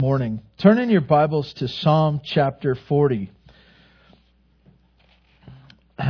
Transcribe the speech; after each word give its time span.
morning. 0.00 0.40
Turn 0.56 0.78
in 0.78 0.88
your 0.88 1.02
Bibles 1.02 1.52
to 1.58 1.68
Psalm 1.68 2.22
chapter 2.24 2.74
40. 2.88 3.30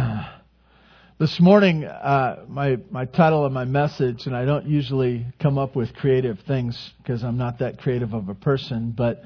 This 1.18 1.38
morning, 1.38 1.84
uh, 1.84 2.44
my, 2.48 2.78
my 2.90 3.04
title 3.04 3.44
of 3.44 3.52
my 3.52 3.66
message, 3.66 4.24
and 4.24 4.34
I 4.34 4.46
don't 4.46 4.66
usually 4.66 5.26
come 5.38 5.58
up 5.58 5.76
with 5.76 5.92
creative 5.92 6.38
things 6.46 6.94
because 6.96 7.22
I'm 7.22 7.36
not 7.36 7.58
that 7.58 7.78
creative 7.78 8.14
of 8.14 8.30
a 8.30 8.34
person, 8.34 8.94
but 8.96 9.22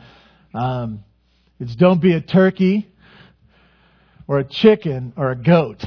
um, 0.54 1.04
it's 1.60 1.76
Don't 1.76 2.02
Be 2.02 2.14
a 2.14 2.20
Turkey 2.20 2.88
or 4.26 4.40
a 4.40 4.44
Chicken 4.44 5.12
or 5.16 5.30
a 5.30 5.36
Goat. 5.36 5.84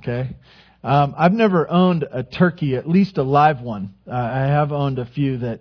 Okay? 0.00 0.34
Um, 0.82 1.14
I've 1.16 1.34
never 1.34 1.70
owned 1.70 2.04
a 2.10 2.24
turkey, 2.24 2.74
at 2.74 2.88
least 2.88 3.18
a 3.18 3.22
live 3.22 3.60
one. 3.60 3.94
Uh, 4.10 4.14
I 4.14 4.40
have 4.46 4.72
owned 4.72 4.98
a 4.98 5.06
few 5.06 5.38
that 5.38 5.60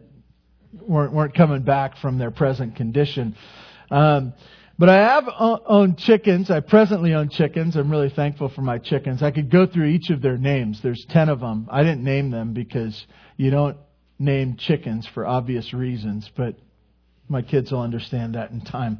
weren't, 0.80 1.14
weren't 1.14 1.36
coming 1.36 1.64
back 1.64 1.98
from 1.98 2.18
their 2.18 2.32
present 2.32 2.76
condition. 2.76 3.36
Um, 3.90 4.34
but 4.80 4.90
I 4.90 4.96
have 4.96 5.26
owned 5.38 6.00
chickens. 6.00 6.50
I 6.50 6.60
presently 6.60 7.14
own 7.14 7.30
chickens. 7.30 7.76
I'm 7.76 7.92
really 7.92 8.10
thankful 8.10 8.50
for 8.50 8.62
my 8.62 8.80
chickens. 8.80 9.22
I 9.22 9.32
could 9.32 9.52
go 9.52 9.68
through 9.68 9.86
each 9.86 10.10
of 10.10 10.22
their 10.22 10.38
names. 10.38 10.82
There's 10.82 11.06
10 11.10 11.30
of 11.30 11.40
them. 11.40 11.68
I 11.70 11.84
didn't 11.84 12.04
name 12.04 12.32
them 12.32 12.54
because 12.54 13.06
you 13.38 13.52
don't 13.52 13.78
name 14.18 14.58
chickens 14.58 15.08
for 15.14 15.28
obvious 15.28 15.74
reasons, 15.74 16.30
but 16.36 16.56
my 17.28 17.42
kids 17.42 17.72
will 17.72 17.82
understand 17.82 18.36
that 18.36 18.52
in 18.52 18.62
time. 18.62 19.00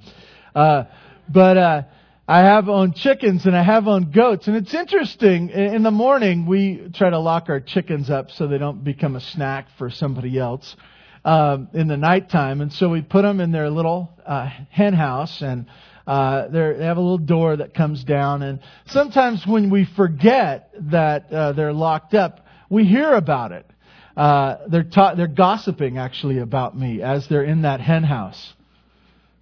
Uh, 0.54 0.84
but, 1.30 1.58
uh, 1.58 1.84
I 2.28 2.42
have 2.42 2.70
owned 2.70 2.96
chickens 2.96 3.46
and 3.46 3.58
I 3.58 3.64
have 3.64 3.88
owned 3.88 4.14
goats. 4.14 4.48
And 4.48 4.56
it's 4.56 4.74
interesting. 4.74 5.50
In 5.50 5.84
the 5.84 5.92
morning, 5.92 6.46
we 6.46 6.90
try 6.94 7.10
to 7.10 7.20
lock 7.20 7.50
our 7.50 7.60
chickens 7.60 8.10
up 8.10 8.32
so 8.32 8.48
they 8.48 8.58
don't 8.58 8.84
become 8.84 9.16
a 9.16 9.20
snack 9.20 9.68
for 9.78 9.90
somebody 9.90 10.38
else 10.38 10.76
um, 11.24 11.70
in 11.74 11.88
the 11.88 11.98
nighttime, 11.98 12.62
and 12.62 12.74
so 12.74 12.90
we 12.90 13.02
put 13.02 13.22
them 13.22 13.40
in 13.40 13.52
their 13.52 13.70
little 13.70 14.10
uh, 14.26 14.50
hen 14.70 14.94
house, 14.94 15.42
and 15.42 15.68
uh, 16.08 16.48
they 16.48 16.84
have 16.84 16.98
a 16.98 17.02
little 17.02 17.18
door 17.18 17.58
that 17.58 17.74
comes 17.74 18.04
down. 18.04 18.42
And 18.42 18.60
sometimes 18.88 19.46
when 19.46 19.70
we 19.70 19.86
forget 19.86 20.72
that 20.92 21.32
uh, 21.32 21.52
they're 21.54 21.74
locked 21.74 22.14
up, 22.14 22.46
we 22.70 22.86
hear 22.86 23.12
about 23.14 23.52
it. 23.52 23.66
Uh, 24.18 24.58
they're 24.68 24.84
ta- 24.84 25.16
they're 25.16 25.28
gossiping 25.28 25.98
actually 25.98 26.40
about 26.40 26.78
me 26.78 27.02
as 27.02 27.28
they're 27.28 27.44
in 27.44 27.62
that 27.62 27.80
hen 27.80 28.04
house. 28.04 28.54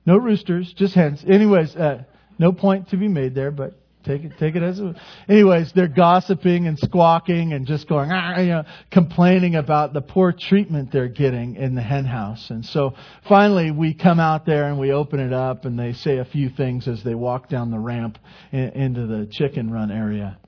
No 0.06 0.18
roosters, 0.18 0.72
just 0.74 0.94
hens. 0.94 1.24
Anyways, 1.28 1.76
uh, 1.76 2.04
no 2.38 2.52
point 2.52 2.90
to 2.90 2.98
be 2.98 3.08
made 3.08 3.36
there, 3.36 3.52
but 3.52 3.74
Take 4.10 4.24
it, 4.24 4.32
take 4.40 4.56
it 4.56 4.64
as 4.64 4.80
a, 4.80 4.96
anyways, 5.28 5.72
they're 5.74 5.88
gossiping 5.88 6.66
and 6.66 6.80
squawking 6.80 7.54
and 7.54 7.68
just 7.68 7.88
going, 7.88 8.10
ah, 8.12 8.40
you 8.40 8.48
know, 8.48 8.64
complaining 8.90 9.54
about 9.54 9.94
the 9.94 10.02
poor 10.02 10.34
treatment 10.34 10.92
they're 10.92 11.08
getting 11.08 11.56
in 11.56 11.76
the 11.76 11.84
hen 11.84 12.06
house. 12.06 12.50
And 12.50 12.66
so 12.66 12.96
finally 13.28 13.70
we 13.70 13.94
come 13.94 14.20
out 14.20 14.48
there 14.48 14.64
and 14.64 14.80
we 14.80 14.92
open 14.92 15.20
it 15.20 15.32
up 15.32 15.66
and 15.66 15.78
they 15.78 15.94
say 15.94 16.18
a 16.18 16.26
few 16.26 16.50
things 16.50 16.88
as 16.88 17.04
they 17.04 17.14
walk 17.14 17.50
down 17.50 17.70
the 17.70 17.78
ramp 17.78 18.18
in, 18.52 18.70
into 18.70 19.06
the 19.06 19.28
chicken 19.28 19.70
run 19.70 19.92
area. 19.92 20.40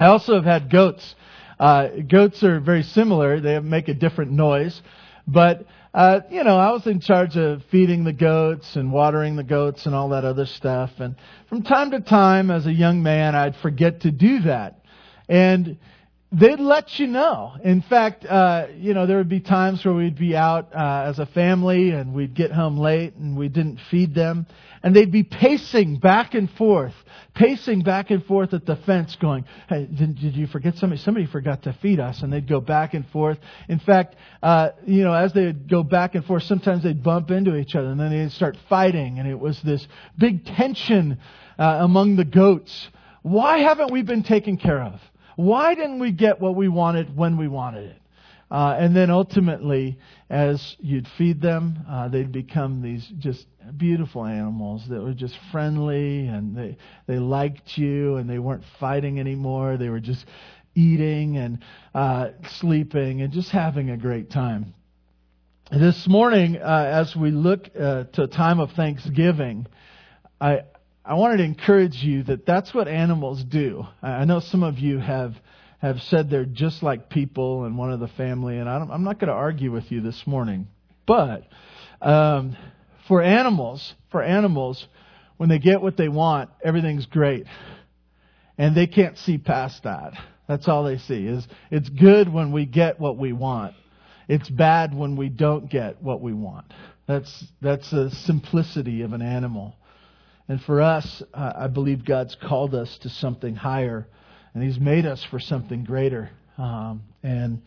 I 0.00 0.06
also 0.06 0.34
have 0.34 0.44
had 0.44 0.68
goats. 0.68 1.14
Uh, 1.60 1.90
goats 2.10 2.42
are 2.42 2.58
very 2.58 2.82
similar. 2.82 3.38
They 3.38 3.60
make 3.60 3.86
a 3.86 3.94
different 3.94 4.32
noise, 4.32 4.82
but 5.28 5.64
uh, 5.94 6.20
you 6.28 6.42
know, 6.42 6.58
I 6.58 6.72
was 6.72 6.88
in 6.88 6.98
charge 6.98 7.36
of 7.36 7.62
feeding 7.70 8.02
the 8.02 8.12
goats 8.12 8.74
and 8.74 8.90
watering 8.92 9.36
the 9.36 9.44
goats 9.44 9.86
and 9.86 9.94
all 9.94 10.08
that 10.08 10.24
other 10.24 10.44
stuff. 10.44 10.90
And 10.98 11.14
from 11.48 11.62
time 11.62 11.92
to 11.92 12.00
time, 12.00 12.50
as 12.50 12.66
a 12.66 12.72
young 12.72 13.04
man, 13.04 13.36
I'd 13.36 13.54
forget 13.62 14.00
to 14.00 14.10
do 14.10 14.40
that. 14.40 14.80
And 15.28 15.78
they'd 16.34 16.60
let 16.60 16.98
you 16.98 17.06
know. 17.06 17.52
In 17.62 17.80
fact, 17.82 18.24
uh, 18.24 18.66
you 18.76 18.92
know, 18.92 19.06
there 19.06 19.18
would 19.18 19.28
be 19.28 19.40
times 19.40 19.84
where 19.84 19.94
we'd 19.94 20.18
be 20.18 20.36
out 20.36 20.74
uh, 20.74 21.04
as 21.06 21.18
a 21.18 21.26
family 21.26 21.90
and 21.90 22.12
we'd 22.12 22.34
get 22.34 22.50
home 22.50 22.76
late 22.76 23.14
and 23.14 23.36
we 23.36 23.48
didn't 23.48 23.78
feed 23.90 24.14
them. 24.14 24.46
And 24.82 24.94
they'd 24.94 25.12
be 25.12 25.22
pacing 25.22 25.98
back 25.98 26.34
and 26.34 26.50
forth, 26.50 26.92
pacing 27.34 27.82
back 27.82 28.10
and 28.10 28.22
forth 28.24 28.52
at 28.52 28.66
the 28.66 28.76
fence 28.76 29.16
going, 29.16 29.44
hey, 29.68 29.86
did, 29.86 30.18
did 30.18 30.36
you 30.36 30.46
forget 30.46 30.76
somebody? 30.76 31.00
Somebody 31.00 31.26
forgot 31.26 31.62
to 31.62 31.72
feed 31.80 32.00
us. 32.00 32.22
And 32.22 32.32
they'd 32.32 32.48
go 32.48 32.60
back 32.60 32.92
and 32.92 33.06
forth. 33.08 33.38
In 33.68 33.78
fact, 33.78 34.16
uh, 34.42 34.70
you 34.84 35.04
know, 35.04 35.14
as 35.14 35.32
they'd 35.32 35.68
go 35.70 35.82
back 35.82 36.14
and 36.14 36.24
forth, 36.24 36.42
sometimes 36.42 36.82
they'd 36.82 37.02
bump 37.02 37.30
into 37.30 37.56
each 37.56 37.74
other 37.74 37.88
and 37.88 37.98
then 37.98 38.10
they'd 38.10 38.32
start 38.32 38.58
fighting. 38.68 39.18
And 39.18 39.28
it 39.28 39.38
was 39.38 39.60
this 39.62 39.86
big 40.18 40.44
tension 40.44 41.18
uh, 41.58 41.78
among 41.80 42.16
the 42.16 42.24
goats. 42.24 42.88
Why 43.22 43.58
haven't 43.58 43.90
we 43.90 44.02
been 44.02 44.22
taken 44.22 44.58
care 44.58 44.82
of? 44.82 45.00
Why 45.36 45.74
didn't 45.74 45.98
we 45.98 46.12
get 46.12 46.40
what 46.40 46.54
we 46.54 46.68
wanted 46.68 47.16
when 47.16 47.36
we 47.36 47.48
wanted 47.48 47.90
it? 47.90 48.00
Uh, 48.50 48.76
and 48.78 48.94
then 48.94 49.10
ultimately, 49.10 49.98
as 50.30 50.76
you'd 50.78 51.08
feed 51.18 51.40
them, 51.40 51.78
uh, 51.88 52.08
they'd 52.08 52.30
become 52.30 52.82
these 52.82 53.04
just 53.18 53.46
beautiful 53.76 54.24
animals 54.24 54.86
that 54.88 55.00
were 55.02 55.14
just 55.14 55.36
friendly 55.50 56.28
and 56.28 56.56
they, 56.56 56.76
they 57.06 57.18
liked 57.18 57.76
you 57.76 58.16
and 58.16 58.28
they 58.28 58.38
weren't 58.38 58.62
fighting 58.78 59.18
anymore. 59.18 59.76
They 59.76 59.88
were 59.88 60.00
just 60.00 60.24
eating 60.74 61.36
and 61.36 61.58
uh, 61.94 62.28
sleeping 62.60 63.22
and 63.22 63.32
just 63.32 63.50
having 63.50 63.90
a 63.90 63.96
great 63.96 64.30
time. 64.30 64.74
This 65.72 66.06
morning, 66.06 66.58
uh, 66.58 66.90
as 66.92 67.16
we 67.16 67.30
look 67.30 67.70
uh, 67.74 68.04
to 68.12 68.24
a 68.24 68.28
time 68.28 68.60
of 68.60 68.70
Thanksgiving, 68.72 69.66
I, 70.40 70.60
I 71.06 71.14
wanted 71.14 71.38
to 71.38 71.44
encourage 71.44 71.96
you 71.96 72.22
that 72.24 72.46
that's 72.46 72.72
what 72.72 72.88
animals 72.88 73.44
do. 73.44 73.84
I 74.02 74.24
know 74.24 74.40
some 74.40 74.62
of 74.62 74.78
you 74.78 74.98
have 74.98 75.34
have 75.80 76.00
said 76.00 76.30
they're 76.30 76.46
just 76.46 76.82
like 76.82 77.10
people 77.10 77.64
and 77.64 77.76
one 77.76 77.92
of 77.92 78.00
the 78.00 78.08
family, 78.08 78.56
and 78.56 78.70
I 78.70 78.76
am 78.76 79.04
not 79.04 79.18
going 79.18 79.28
to 79.28 79.34
argue 79.34 79.70
with 79.70 79.92
you 79.92 80.00
this 80.00 80.26
morning. 80.26 80.66
But 81.06 81.42
um, 82.00 82.56
for 83.06 83.20
animals, 83.20 83.92
for 84.10 84.22
animals, 84.22 84.86
when 85.36 85.50
they 85.50 85.58
get 85.58 85.82
what 85.82 85.98
they 85.98 86.08
want, 86.08 86.48
everything's 86.64 87.04
great, 87.04 87.44
and 88.56 88.74
they 88.74 88.86
can't 88.86 89.18
see 89.18 89.36
past 89.36 89.82
that. 89.82 90.14
That's 90.48 90.68
all 90.68 90.84
they 90.84 90.96
see. 90.96 91.26
Is 91.26 91.46
it's 91.70 91.90
good 91.90 92.32
when 92.32 92.50
we 92.50 92.64
get 92.64 92.98
what 92.98 93.18
we 93.18 93.34
want. 93.34 93.74
It's 94.26 94.48
bad 94.48 94.94
when 94.94 95.16
we 95.16 95.28
don't 95.28 95.70
get 95.70 96.02
what 96.02 96.22
we 96.22 96.32
want. 96.32 96.64
That's 97.06 97.44
that's 97.60 97.90
the 97.90 98.10
simplicity 98.10 99.02
of 99.02 99.12
an 99.12 99.20
animal. 99.20 99.76
And 100.48 100.60
for 100.62 100.82
us, 100.82 101.22
I 101.32 101.68
believe 101.68 102.04
God's 102.04 102.34
called 102.34 102.74
us 102.74 102.98
to 102.98 103.08
something 103.08 103.56
higher, 103.56 104.06
and 104.52 104.62
He's 104.62 104.78
made 104.78 105.06
us 105.06 105.24
for 105.24 105.38
something 105.38 105.84
greater. 105.84 106.30
Um, 106.58 107.02
and 107.22 107.62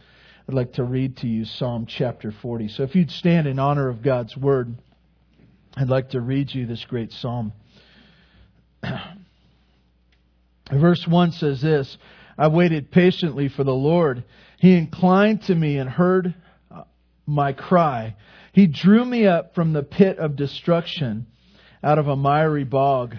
I'd 0.47 0.53
like 0.53 0.73
to 0.73 0.83
read 0.83 1.17
to 1.17 1.27
you 1.27 1.45
Psalm 1.45 1.87
chapter 1.87 2.31
40. 2.31 2.67
So 2.69 2.83
if 2.83 2.95
you'd 2.95 3.09
stand 3.09 3.47
in 3.47 3.57
honor 3.57 3.89
of 3.89 4.03
God's 4.03 4.37
word, 4.37 4.75
I'd 5.75 5.89
like 5.89 6.11
to 6.11 6.21
read 6.21 6.53
you 6.53 6.67
this 6.67 6.85
great 6.85 7.11
psalm. 7.11 7.51
Verse 10.71 11.07
1 11.07 11.31
says 11.31 11.61
this 11.61 11.97
I 12.37 12.47
waited 12.47 12.91
patiently 12.91 13.47
for 13.49 13.63
the 13.63 13.73
Lord. 13.73 14.23
He 14.59 14.77
inclined 14.77 15.43
to 15.43 15.55
me 15.55 15.77
and 15.79 15.89
heard 15.89 16.35
uh, 16.69 16.83
my 17.25 17.53
cry. 17.53 18.15
He 18.53 18.67
drew 18.67 19.03
me 19.03 19.25
up 19.25 19.55
from 19.55 19.73
the 19.73 19.83
pit 19.83 20.19
of 20.19 20.35
destruction 20.35 21.25
out 21.83 21.99
of 21.99 22.07
a 22.07 22.15
miry 22.15 22.63
bog 22.63 23.17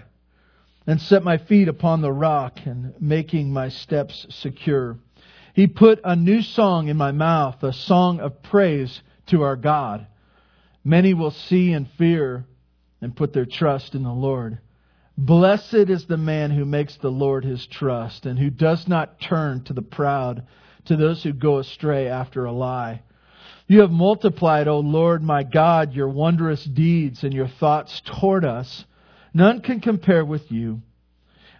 and 0.86 1.00
set 1.00 1.22
my 1.22 1.36
feet 1.36 1.68
upon 1.68 2.00
the 2.00 2.12
rock 2.12 2.60
and 2.64 2.94
making 3.00 3.52
my 3.52 3.68
steps 3.68 4.26
secure. 4.30 4.98
He 5.54 5.66
put 5.66 6.00
a 6.04 6.16
new 6.16 6.40
song 6.40 6.88
in 6.88 6.96
my 6.96 7.12
mouth, 7.12 7.62
a 7.62 7.72
song 7.72 8.20
of 8.20 8.42
praise 8.42 9.02
to 9.26 9.42
our 9.42 9.56
God. 9.56 10.06
Many 10.84 11.14
will 11.14 11.30
see 11.30 11.72
and 11.72 11.88
fear 11.98 12.46
and 13.00 13.14
put 13.14 13.32
their 13.32 13.44
trust 13.44 13.94
in 13.94 14.02
the 14.02 14.12
Lord. 14.12 14.58
Blessed 15.16 15.74
is 15.74 16.06
the 16.06 16.16
man 16.16 16.52
who 16.52 16.64
makes 16.64 16.96
the 16.96 17.10
Lord 17.10 17.44
his 17.44 17.66
trust 17.66 18.24
and 18.24 18.38
who 18.38 18.50
does 18.50 18.86
not 18.88 19.20
turn 19.20 19.64
to 19.64 19.72
the 19.72 19.82
proud, 19.82 20.46
to 20.84 20.96
those 20.96 21.22
who 21.22 21.32
go 21.32 21.58
astray 21.58 22.08
after 22.08 22.44
a 22.44 22.52
lie. 22.52 23.02
You 23.70 23.80
have 23.82 23.90
multiplied, 23.90 24.66
O 24.66 24.80
Lord 24.80 25.22
my 25.22 25.42
God, 25.42 25.92
your 25.92 26.08
wondrous 26.08 26.64
deeds 26.64 27.22
and 27.22 27.34
your 27.34 27.48
thoughts 27.48 28.00
toward 28.00 28.46
us. 28.46 28.86
None 29.34 29.60
can 29.60 29.80
compare 29.80 30.24
with 30.24 30.50
you. 30.50 30.80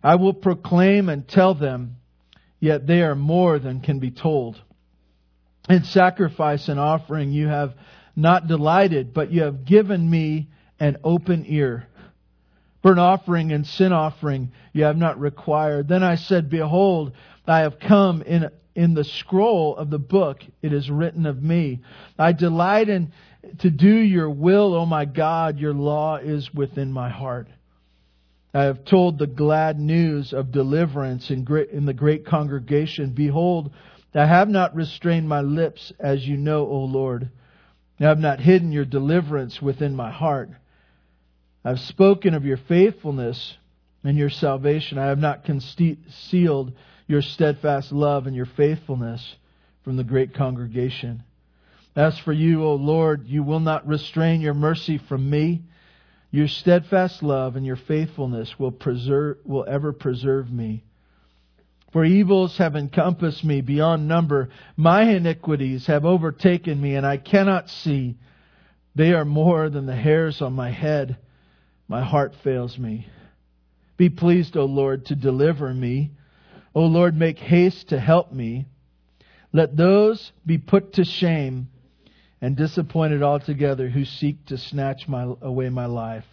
I 0.02 0.14
will 0.14 0.32
proclaim 0.32 1.10
and 1.10 1.28
tell 1.28 1.52
them, 1.52 1.96
yet 2.60 2.86
they 2.86 3.02
are 3.02 3.14
more 3.14 3.58
than 3.58 3.80
can 3.80 3.98
be 3.98 4.10
told. 4.10 4.58
In 5.68 5.84
sacrifice 5.84 6.68
and 6.68 6.80
offering 6.80 7.30
you 7.30 7.46
have 7.46 7.74
not 8.16 8.46
delighted, 8.46 9.12
but 9.12 9.30
you 9.30 9.42
have 9.42 9.66
given 9.66 10.08
me 10.08 10.48
an 10.80 10.96
open 11.04 11.44
ear. 11.46 11.88
Burnt 12.80 12.98
offering 12.98 13.52
and 13.52 13.66
sin 13.66 13.92
offering 13.92 14.52
you 14.72 14.84
have 14.84 14.96
not 14.96 15.20
required. 15.20 15.88
Then 15.88 16.02
I 16.02 16.14
said, 16.14 16.48
Behold, 16.48 17.12
I 17.46 17.60
have 17.60 17.78
come 17.78 18.22
in 18.22 18.48
in 18.74 18.94
the 18.94 19.04
scroll 19.04 19.76
of 19.76 19.90
the 19.90 19.98
book 19.98 20.42
it 20.62 20.72
is 20.72 20.90
written 20.90 21.26
of 21.26 21.42
me. 21.42 21.80
I 22.18 22.32
delight 22.32 22.88
in 22.88 23.12
to 23.58 23.70
do 23.70 23.94
your 23.94 24.30
will, 24.30 24.74
O 24.74 24.86
my 24.86 25.04
God, 25.04 25.58
your 25.58 25.74
law 25.74 26.16
is 26.16 26.52
within 26.52 26.92
my 26.92 27.08
heart. 27.08 27.48
I 28.54 28.64
have 28.64 28.84
told 28.84 29.18
the 29.18 29.26
glad 29.26 29.78
news 29.78 30.32
of 30.32 30.52
deliverance 30.52 31.30
in, 31.30 31.44
great, 31.44 31.70
in 31.70 31.86
the 31.86 31.92
great 31.92 32.26
congregation. 32.26 33.10
Behold, 33.10 33.72
I 34.14 34.26
have 34.26 34.48
not 34.48 34.74
restrained 34.74 35.28
my 35.28 35.42
lips, 35.42 35.92
as 36.00 36.26
you 36.26 36.36
know, 36.36 36.66
O 36.66 36.84
Lord. 36.84 37.30
I 38.00 38.04
have 38.04 38.18
not 38.18 38.40
hidden 38.40 38.72
your 38.72 38.84
deliverance 38.84 39.60
within 39.60 39.94
my 39.94 40.10
heart. 40.10 40.50
I've 41.64 41.80
spoken 41.80 42.34
of 42.34 42.44
your 42.44 42.56
faithfulness 42.56 43.56
and 44.02 44.16
your 44.16 44.30
salvation. 44.30 44.98
I 44.98 45.06
have 45.06 45.18
not 45.18 45.44
concealed 45.44 46.72
your 47.08 47.22
steadfast 47.22 47.90
love 47.90 48.28
and 48.28 48.36
your 48.36 48.46
faithfulness 48.56 49.34
from 49.82 49.96
the 49.96 50.04
great 50.04 50.34
congregation. 50.34 51.24
As 51.96 52.16
for 52.18 52.32
you, 52.32 52.62
O 52.62 52.74
Lord, 52.74 53.26
you 53.26 53.42
will 53.42 53.58
not 53.58 53.88
restrain 53.88 54.40
your 54.40 54.54
mercy 54.54 54.98
from 55.08 55.28
me. 55.28 55.62
Your 56.30 56.46
steadfast 56.46 57.22
love 57.22 57.56
and 57.56 57.66
your 57.66 57.78
faithfulness 57.88 58.54
will 58.58 58.70
preserve, 58.70 59.38
will 59.44 59.64
ever 59.66 59.92
preserve 59.92 60.52
me. 60.52 60.84
For 61.92 62.04
evils 62.04 62.58
have 62.58 62.76
encompassed 62.76 63.42
me 63.42 63.62
beyond 63.62 64.06
number. 64.06 64.50
My 64.76 65.04
iniquities 65.04 65.86
have 65.86 66.04
overtaken 66.04 66.78
me, 66.78 66.94
and 66.94 67.06
I 67.06 67.16
cannot 67.16 67.70
see. 67.70 68.16
They 68.94 69.14
are 69.14 69.24
more 69.24 69.70
than 69.70 69.86
the 69.86 69.96
hairs 69.96 70.42
on 70.42 70.52
my 70.52 70.70
head. 70.70 71.16
My 71.88 72.04
heart 72.04 72.34
fails 72.44 72.78
me. 72.78 73.08
Be 73.96 74.10
pleased, 74.10 74.54
O 74.56 74.66
Lord, 74.66 75.06
to 75.06 75.14
deliver 75.14 75.72
me. 75.72 76.10
O 76.78 76.82
Lord, 76.82 77.16
make 77.16 77.40
haste 77.40 77.88
to 77.88 77.98
help 77.98 78.32
me. 78.32 78.64
Let 79.52 79.76
those 79.76 80.30
be 80.46 80.58
put 80.58 80.92
to 80.92 81.04
shame 81.04 81.66
and 82.40 82.56
disappointed 82.56 83.20
altogether 83.20 83.88
who 83.88 84.04
seek 84.04 84.46
to 84.46 84.56
snatch 84.56 85.08
my, 85.08 85.34
away 85.42 85.70
my 85.70 85.86
life. 85.86 86.24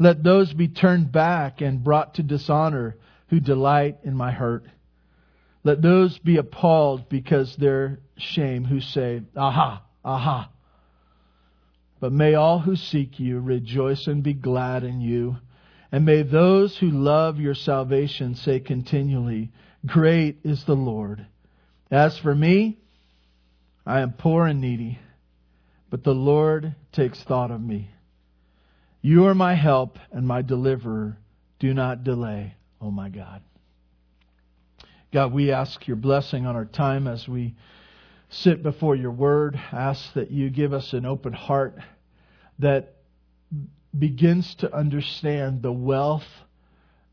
Let 0.00 0.24
those 0.24 0.52
be 0.52 0.66
turned 0.66 1.12
back 1.12 1.60
and 1.60 1.84
brought 1.84 2.14
to 2.14 2.24
dishonor 2.24 2.96
who 3.28 3.38
delight 3.38 3.98
in 4.02 4.16
my 4.16 4.32
hurt. 4.32 4.64
Let 5.62 5.82
those 5.82 6.18
be 6.18 6.36
appalled 6.36 7.08
because 7.08 7.54
their 7.54 8.00
shame 8.16 8.64
who 8.64 8.80
say, 8.80 9.22
Aha, 9.36 9.84
aha. 10.04 10.50
But 12.00 12.10
may 12.10 12.34
all 12.34 12.58
who 12.58 12.74
seek 12.74 13.20
you 13.20 13.38
rejoice 13.38 14.08
and 14.08 14.24
be 14.24 14.34
glad 14.34 14.82
in 14.82 15.00
you. 15.00 15.36
And 15.92 16.04
may 16.04 16.24
those 16.24 16.76
who 16.78 16.90
love 16.90 17.38
your 17.38 17.54
salvation 17.54 18.34
say 18.34 18.58
continually, 18.58 19.52
Great 19.86 20.38
is 20.44 20.64
the 20.64 20.76
Lord. 20.76 21.26
As 21.90 22.16
for 22.18 22.34
me, 22.34 22.78
I 23.84 24.00
am 24.00 24.12
poor 24.12 24.46
and 24.46 24.60
needy, 24.60 24.98
but 25.90 26.04
the 26.04 26.14
Lord 26.14 26.74
takes 26.92 27.22
thought 27.22 27.50
of 27.50 27.60
me. 27.60 27.90
You 29.00 29.26
are 29.26 29.34
my 29.34 29.54
help 29.54 29.98
and 30.12 30.26
my 30.26 30.42
deliverer. 30.42 31.18
Do 31.58 31.74
not 31.74 32.04
delay, 32.04 32.54
oh 32.80 32.92
my 32.92 33.08
God. 33.08 33.42
God, 35.12 35.32
we 35.32 35.50
ask 35.50 35.86
your 35.86 35.96
blessing 35.96 36.46
on 36.46 36.54
our 36.54 36.64
time 36.64 37.06
as 37.08 37.28
we 37.28 37.56
sit 38.30 38.62
before 38.62 38.94
your 38.94 39.10
word. 39.10 39.60
Ask 39.72 40.14
that 40.14 40.30
you 40.30 40.48
give 40.48 40.72
us 40.72 40.92
an 40.92 41.04
open 41.04 41.32
heart 41.32 41.76
that 42.60 42.94
begins 43.98 44.54
to 44.56 44.74
understand 44.74 45.60
the 45.60 45.72
wealth 45.72 46.24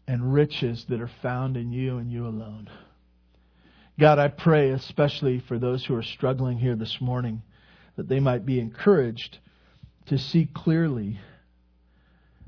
and 0.09 0.33
riches 0.33 0.85
that 0.89 0.99
are 0.99 1.11
found 1.21 1.55
in 1.55 1.71
you 1.71 1.99
and 1.99 2.11
you 2.11 2.25
alone. 2.25 2.67
God, 3.99 4.17
I 4.17 4.27
pray 4.27 4.71
especially 4.71 5.37
for 5.37 5.59
those 5.59 5.85
who 5.85 5.93
are 5.93 6.01
struggling 6.01 6.57
here 6.57 6.75
this 6.75 6.99
morning 6.99 7.43
that 7.95 8.09
they 8.09 8.19
might 8.19 8.43
be 8.43 8.59
encouraged 8.59 9.37
to 10.07 10.17
see 10.17 10.49
clearly 10.51 11.19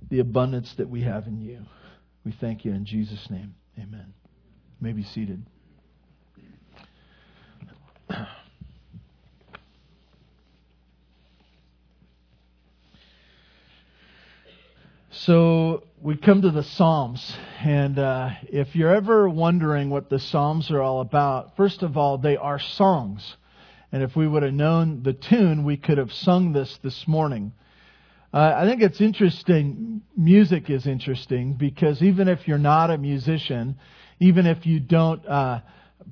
the 0.09 0.17
abundance 0.17 0.73
that 0.79 0.89
we 0.89 1.01
have 1.01 1.27
in 1.27 1.39
you. 1.39 1.59
We 2.25 2.31
thank 2.31 2.65
you 2.65 2.71
in 2.71 2.83
Jesus' 2.83 3.29
name. 3.29 3.53
Amen. 3.77 4.11
You 4.79 4.87
may 4.87 4.93
be 4.93 5.03
seated. 5.03 5.45
So 15.11 15.83
we 16.03 16.18
come 16.18 16.42
to 16.42 16.50
the 16.50 16.63
Psalms, 16.63 17.38
and 17.59 18.00
uh, 18.00 18.31
if 18.44 18.75
you're 18.75 18.94
ever 18.94 19.30
wondering 19.30 19.92
what 19.92 20.09
the 20.09 20.18
Psalms 20.18 20.71
are 20.71 20.81
all 20.81 21.00
about, 21.00 21.56
first 21.56 21.83
of 21.83 21.95
all, 21.95 22.18
they 22.18 22.38
are 22.38 22.57
songs. 22.57 23.36
And 23.92 24.01
if 24.01 24.15
we 24.15 24.27
would 24.27 24.42
have 24.42 24.53
known 24.53 25.03
the 25.03 25.13
tune, 25.13 25.63
we 25.63 25.77
could 25.77 26.00
have 26.00 26.12
sung 26.12 26.53
this 26.53 26.75
this 26.81 27.07
morning. 27.07 27.51
Uh, 28.33 28.53
I 28.56 28.65
think 28.65 28.81
it's 28.81 29.00
interesting. 29.00 30.01
Music 30.18 30.71
is 30.71 30.88
interesting 30.88 31.53
because 31.53 32.01
even 32.01 32.27
if 32.27 32.47
you're 32.47 32.57
not 32.57 32.89
a 32.89 32.97
musician, 32.97 33.77
even 34.19 34.47
if 34.47 34.65
you 34.65 34.80
don't 34.80 35.24
uh, 35.27 35.62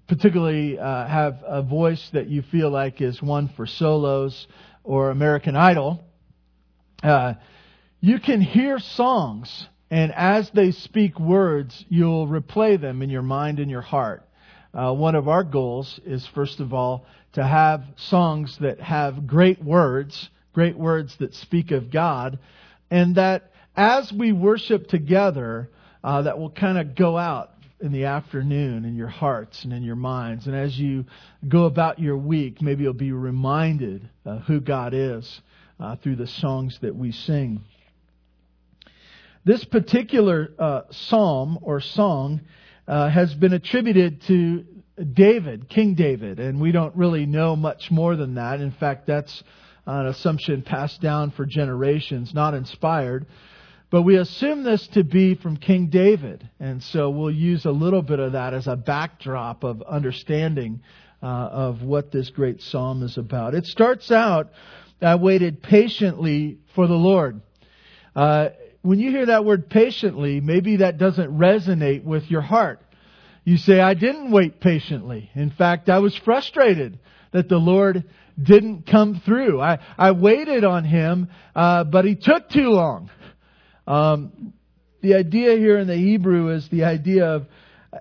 particularly 0.07 0.77
uh, 0.77 1.07
have 1.07 1.41
a 1.43 1.63
voice 1.63 2.09
that 2.13 2.27
you 2.27 2.43
feel 2.43 2.69
like 2.69 3.01
is 3.01 3.23
one 3.23 3.49
for 3.55 3.65
solos 3.65 4.47
or 4.83 5.09
American 5.09 5.55
Idol, 5.55 6.03
uh, 7.01 7.33
you 8.01 8.19
can 8.19 8.39
hear 8.39 8.79
songs, 8.79 9.67
and 9.91 10.11
as 10.13 10.49
they 10.51 10.71
speak 10.71 11.19
words, 11.19 11.85
you'll 11.89 12.27
replay 12.27 12.79
them 12.79 13.01
in 13.01 13.09
your 13.09 13.21
mind 13.21 13.59
and 13.59 13.71
your 13.71 13.81
heart. 13.81 14.23
Uh, 14.73 14.93
one 14.93 15.15
of 15.15 15.27
our 15.27 15.43
goals 15.43 15.99
is, 16.05 16.27
first 16.27 16.59
of 16.59 16.73
all, 16.73 17.05
to 17.33 17.43
have 17.43 17.83
songs 17.95 18.57
that 18.59 18.79
have 18.79 19.25
great 19.25 19.63
words, 19.63 20.29
great 20.53 20.77
words 20.77 21.15
that 21.17 21.33
speak 21.33 21.71
of 21.71 21.91
God, 21.91 22.37
and 22.91 23.15
that 23.15 23.51
as 23.75 24.11
we 24.11 24.31
worship 24.31 24.87
together, 24.87 25.69
uh, 26.03 26.21
that 26.23 26.37
will 26.37 26.51
kind 26.51 26.77
of 26.77 26.95
go 26.95 27.17
out 27.17 27.51
in 27.81 27.91
the 27.91 28.05
afternoon 28.05 28.85
in 28.85 28.95
your 28.95 29.07
hearts 29.07 29.63
and 29.63 29.73
in 29.73 29.83
your 29.83 29.95
minds. 29.95 30.47
And 30.47 30.55
as 30.55 30.77
you 30.77 31.05
go 31.47 31.65
about 31.65 31.99
your 31.99 32.17
week, 32.17 32.61
maybe 32.61 32.83
you'll 32.83 32.93
be 32.93 33.11
reminded 33.11 34.07
uh, 34.25 34.39
who 34.39 34.59
God 34.59 34.93
is 34.93 35.41
uh, 35.79 35.95
through 35.95 36.17
the 36.17 36.27
songs 36.27 36.77
that 36.81 36.95
we 36.95 37.11
sing. 37.11 37.63
This 39.49 39.65
particular 39.65 40.51
uh, 40.59 40.81
psalm 40.91 41.57
or 41.63 41.81
song 41.81 42.41
uh, 42.87 43.09
has 43.09 43.33
been 43.33 43.51
attributed 43.51 44.21
to 44.27 44.63
David, 45.11 45.67
King 45.67 45.95
David, 45.95 46.39
and 46.39 46.61
we 46.61 46.71
don't 46.71 46.95
really 46.95 47.25
know 47.25 47.55
much 47.55 47.89
more 47.89 48.15
than 48.15 48.35
that. 48.35 48.61
In 48.61 48.69
fact, 48.69 49.07
that's 49.07 49.43
an 49.87 50.05
assumption 50.05 50.61
passed 50.61 51.01
down 51.01 51.31
for 51.31 51.47
generations, 51.47 52.31
not 52.31 52.53
inspired. 52.53 53.25
But 53.89 54.03
we 54.03 54.17
assume 54.17 54.61
this 54.61 54.85
to 54.89 55.03
be 55.03 55.33
from 55.33 55.57
King 55.57 55.87
David, 55.87 56.47
and 56.59 56.83
so 56.83 57.09
we'll 57.09 57.31
use 57.31 57.65
a 57.65 57.71
little 57.71 58.03
bit 58.03 58.19
of 58.19 58.33
that 58.33 58.53
as 58.53 58.67
a 58.67 58.75
backdrop 58.75 59.63
of 59.63 59.81
understanding 59.81 60.83
uh, 61.23 61.25
of 61.25 61.81
what 61.81 62.11
this 62.11 62.29
great 62.29 62.61
psalm 62.61 63.01
is 63.01 63.17
about. 63.17 63.55
It 63.55 63.65
starts 63.65 64.11
out, 64.11 64.51
I 65.01 65.15
waited 65.15 65.63
patiently 65.63 66.59
for 66.75 66.85
the 66.85 66.93
Lord. 66.93 67.41
Uh, 68.15 68.49
when 68.81 68.99
you 68.99 69.11
hear 69.11 69.25
that 69.27 69.45
word 69.45 69.69
patiently, 69.69 70.39
maybe 70.39 70.77
that 70.77 70.97
doesn't 70.97 71.37
resonate 71.37 72.03
with 72.03 72.29
your 72.29 72.41
heart. 72.41 72.81
You 73.43 73.57
say, 73.57 73.79
I 73.79 73.93
didn't 73.93 74.31
wait 74.31 74.59
patiently. 74.61 75.29
In 75.33 75.51
fact, 75.51 75.89
I 75.89 75.99
was 75.99 76.15
frustrated 76.15 76.99
that 77.31 77.49
the 77.49 77.57
Lord 77.57 78.05
didn't 78.41 78.85
come 78.85 79.21
through. 79.25 79.61
I, 79.61 79.79
I 79.97 80.11
waited 80.11 80.63
on 80.63 80.85
Him, 80.85 81.29
uh, 81.55 81.83
but 81.83 82.05
He 82.05 82.15
took 82.15 82.49
too 82.49 82.69
long. 82.69 83.09
Um, 83.85 84.53
the 85.01 85.15
idea 85.15 85.57
here 85.57 85.77
in 85.79 85.87
the 85.87 85.95
Hebrew 85.95 86.49
is 86.49 86.67
the 86.69 86.83
idea 86.83 87.25
of, 87.25 87.47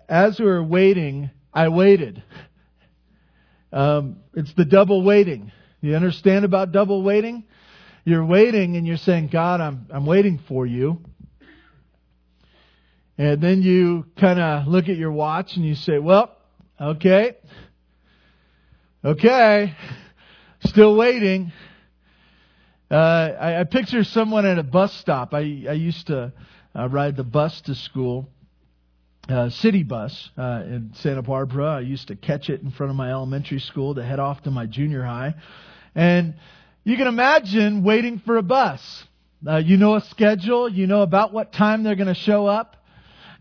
as 0.09 0.39
we 0.39 0.47
were 0.47 0.63
waiting, 0.63 1.31
I 1.53 1.69
waited. 1.69 2.23
Um, 3.73 4.19
it's 4.35 4.53
the 4.55 4.65
double 4.65 5.03
waiting. 5.03 5.53
You 5.81 5.95
understand 5.95 6.45
about 6.45 6.73
double 6.73 7.03
waiting? 7.03 7.45
You're 8.09 8.25
waiting 8.25 8.79
and 8.79 8.87
you're 8.87 8.97
saying, 8.97 9.29
God, 9.31 9.61
I'm, 9.61 9.87
I'm 9.91 10.07
waiting 10.07 10.41
for 10.49 10.65
you. 10.65 11.03
And 13.19 13.39
then 13.43 13.61
you 13.61 14.07
kind 14.19 14.41
of 14.41 14.67
look 14.67 14.89
at 14.89 14.97
your 14.97 15.13
watch 15.13 15.57
and 15.57 15.67
you 15.67 15.75
say, 15.75 15.99
well, 15.99 16.35
okay, 16.81 17.37
okay, 19.05 19.75
still 20.61 20.97
waiting. 20.97 21.53
Uh, 22.91 22.95
I, 22.95 23.61
I 23.61 23.65
picture 23.65 24.03
someone 24.05 24.47
at 24.47 24.59
a 24.59 24.63
bus 24.63 24.95
stop. 24.95 25.35
I, 25.35 25.41
I 25.69 25.75
used 25.75 26.07
to 26.07 26.33
uh, 26.75 26.89
ride 26.89 27.15
the 27.15 27.25
bus 27.25 27.61
to 27.67 27.75
school, 27.75 28.31
uh, 29.29 29.51
city 29.51 29.83
bus 29.83 30.31
uh, 30.39 30.63
in 30.65 30.93
Santa 30.95 31.21
Barbara. 31.21 31.73
I 31.73 31.81
used 31.81 32.09
to 32.09 32.17
catch 32.17 32.49
it 32.49 32.63
in 32.63 32.71
front 32.71 32.89
of 32.89 32.97
my 32.97 33.11
elementary 33.11 33.61
school 33.61 33.97
to 33.97 34.03
head 34.03 34.19
off 34.19 34.45
to 34.45 34.51
my 34.51 34.65
junior 34.65 35.03
high. 35.03 35.35
And 35.95 36.37
you 36.89 36.97
can 36.97 37.07
imagine 37.07 37.85
waiting 37.85 38.19
for 38.25 38.39
a 38.39 38.43
bus. 38.43 39.05
Uh, 39.47 39.57
you 39.57 39.77
know 39.77 39.97
a 39.97 40.01
schedule, 40.01 40.71
you 40.71 40.87
know 40.87 41.03
about 41.03 41.35
what 41.35 41.53
time 41.53 41.83
they're 41.83 41.95
going 41.95 42.09
to 42.09 42.15
show 42.15 42.47
up, 42.47 42.77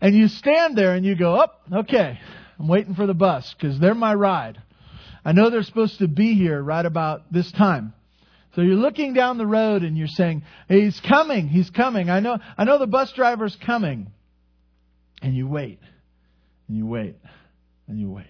and 0.02 0.14
you 0.14 0.28
stand 0.28 0.76
there 0.76 0.94
and 0.94 1.04
you 1.04 1.16
go, 1.16 1.40
oh, 1.40 1.78
okay, 1.80 2.20
I'm 2.58 2.68
waiting 2.68 2.94
for 2.94 3.06
the 3.06 3.14
bus 3.14 3.54
because 3.54 3.80
they're 3.80 3.94
my 3.94 4.14
ride. 4.14 4.60
I 5.24 5.32
know 5.32 5.48
they're 5.48 5.62
supposed 5.62 5.98
to 6.00 6.08
be 6.08 6.34
here 6.34 6.62
right 6.62 6.84
about 6.84 7.32
this 7.32 7.50
time. 7.50 7.94
So 8.54 8.60
you're 8.60 8.76
looking 8.76 9.14
down 9.14 9.38
the 9.38 9.46
road 9.46 9.82
and 9.82 9.96
you're 9.96 10.08
saying, 10.08 10.42
hey, 10.68 10.82
he's 10.82 11.00
coming, 11.00 11.48
he's 11.48 11.70
coming. 11.70 12.10
I 12.10 12.20
know, 12.20 12.38
I 12.58 12.64
know 12.64 12.78
the 12.78 12.86
bus 12.86 13.12
driver's 13.12 13.56
coming. 13.56 14.12
And 15.22 15.34
you 15.34 15.48
wait, 15.48 15.80
and 16.68 16.76
you 16.76 16.86
wait, 16.86 17.16
and 17.88 17.98
you 17.98 18.10
wait. 18.10 18.26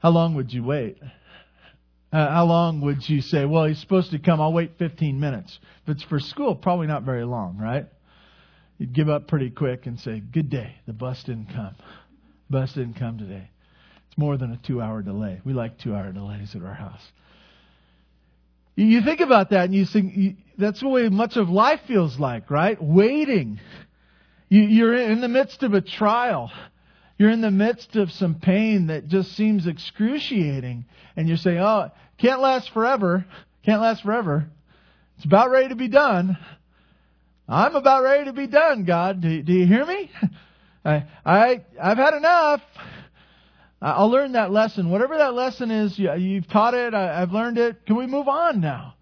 How 0.00 0.10
long 0.10 0.34
would 0.34 0.52
you 0.52 0.64
wait? 0.64 0.98
Uh, 2.12 2.28
how 2.28 2.44
long 2.44 2.82
would 2.82 3.08
you 3.08 3.22
say, 3.22 3.46
well, 3.46 3.64
he's 3.64 3.80
supposed 3.80 4.10
to 4.10 4.18
come, 4.18 4.40
I'll 4.40 4.52
wait 4.52 4.72
15 4.78 5.18
minutes? 5.18 5.58
If 5.84 5.96
it's 5.96 6.02
for 6.04 6.20
school, 6.20 6.54
probably 6.54 6.86
not 6.86 7.04
very 7.04 7.24
long, 7.24 7.56
right? 7.56 7.86
You'd 8.78 8.92
give 8.92 9.08
up 9.08 9.28
pretty 9.28 9.48
quick 9.48 9.86
and 9.86 9.98
say, 9.98 10.20
good 10.20 10.50
day, 10.50 10.74
the 10.86 10.92
bus 10.92 11.22
didn't 11.24 11.46
come. 11.46 11.74
The 12.50 12.58
bus 12.58 12.74
didn't 12.74 12.94
come 12.94 13.16
today. 13.16 13.48
It's 14.08 14.18
more 14.18 14.36
than 14.36 14.52
a 14.52 14.58
two 14.58 14.82
hour 14.82 15.00
delay. 15.00 15.40
We 15.42 15.54
like 15.54 15.78
two 15.78 15.94
hour 15.94 16.12
delays 16.12 16.54
at 16.54 16.62
our 16.62 16.74
house. 16.74 17.00
You 18.76 19.00
think 19.02 19.20
about 19.20 19.50
that 19.50 19.64
and 19.66 19.74
you 19.74 19.86
think, 19.86 20.36
that's 20.58 20.80
the 20.80 20.88
way 20.88 21.08
much 21.08 21.36
of 21.36 21.48
life 21.48 21.80
feels 21.86 22.18
like, 22.18 22.50
right? 22.50 22.76
Waiting. 22.82 23.58
You're 24.50 24.94
in 24.94 25.22
the 25.22 25.28
midst 25.28 25.62
of 25.62 25.72
a 25.72 25.80
trial. 25.80 26.50
You're 27.22 27.30
in 27.30 27.40
the 27.40 27.52
midst 27.52 27.94
of 27.94 28.10
some 28.10 28.34
pain 28.34 28.88
that 28.88 29.06
just 29.06 29.36
seems 29.36 29.68
excruciating. 29.68 30.86
And 31.14 31.28
you're 31.28 31.36
saying, 31.36 31.58
oh, 31.58 31.92
can't 32.18 32.40
last 32.40 32.72
forever. 32.72 33.24
Can't 33.64 33.80
last 33.80 34.02
forever. 34.02 34.48
It's 35.14 35.24
about 35.24 35.52
ready 35.52 35.68
to 35.68 35.76
be 35.76 35.86
done. 35.86 36.36
I'm 37.48 37.76
about 37.76 38.02
ready 38.02 38.24
to 38.24 38.32
be 38.32 38.48
done, 38.48 38.82
God. 38.82 39.20
Do, 39.20 39.40
do 39.40 39.52
you 39.52 39.68
hear 39.68 39.86
me? 39.86 40.10
I, 40.84 41.04
I, 41.24 41.64
I've 41.80 41.96
had 41.96 42.14
enough. 42.14 42.60
I'll 43.80 44.10
learn 44.10 44.32
that 44.32 44.50
lesson. 44.50 44.90
Whatever 44.90 45.16
that 45.18 45.34
lesson 45.34 45.70
is, 45.70 45.96
you, 45.96 46.12
you've 46.14 46.48
taught 46.48 46.74
it. 46.74 46.92
I, 46.92 47.22
I've 47.22 47.30
learned 47.30 47.56
it. 47.56 47.86
Can 47.86 47.94
we 47.98 48.08
move 48.08 48.26
on 48.26 48.60
now? 48.60 48.94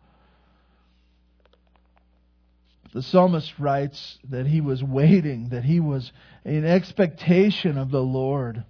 The 2.92 3.02
psalmist 3.02 3.58
writes 3.58 4.18
that 4.30 4.46
he 4.46 4.60
was 4.60 4.82
waiting, 4.82 5.50
that 5.50 5.64
he 5.64 5.78
was 5.78 6.10
in 6.44 6.64
expectation 6.64 7.78
of 7.78 7.90
the 7.90 8.02
Lord. 8.02 8.64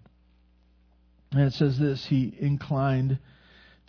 And 1.32 1.42
it 1.42 1.54
says 1.54 1.78
this 1.78 2.04
He 2.06 2.34
inclined 2.38 3.18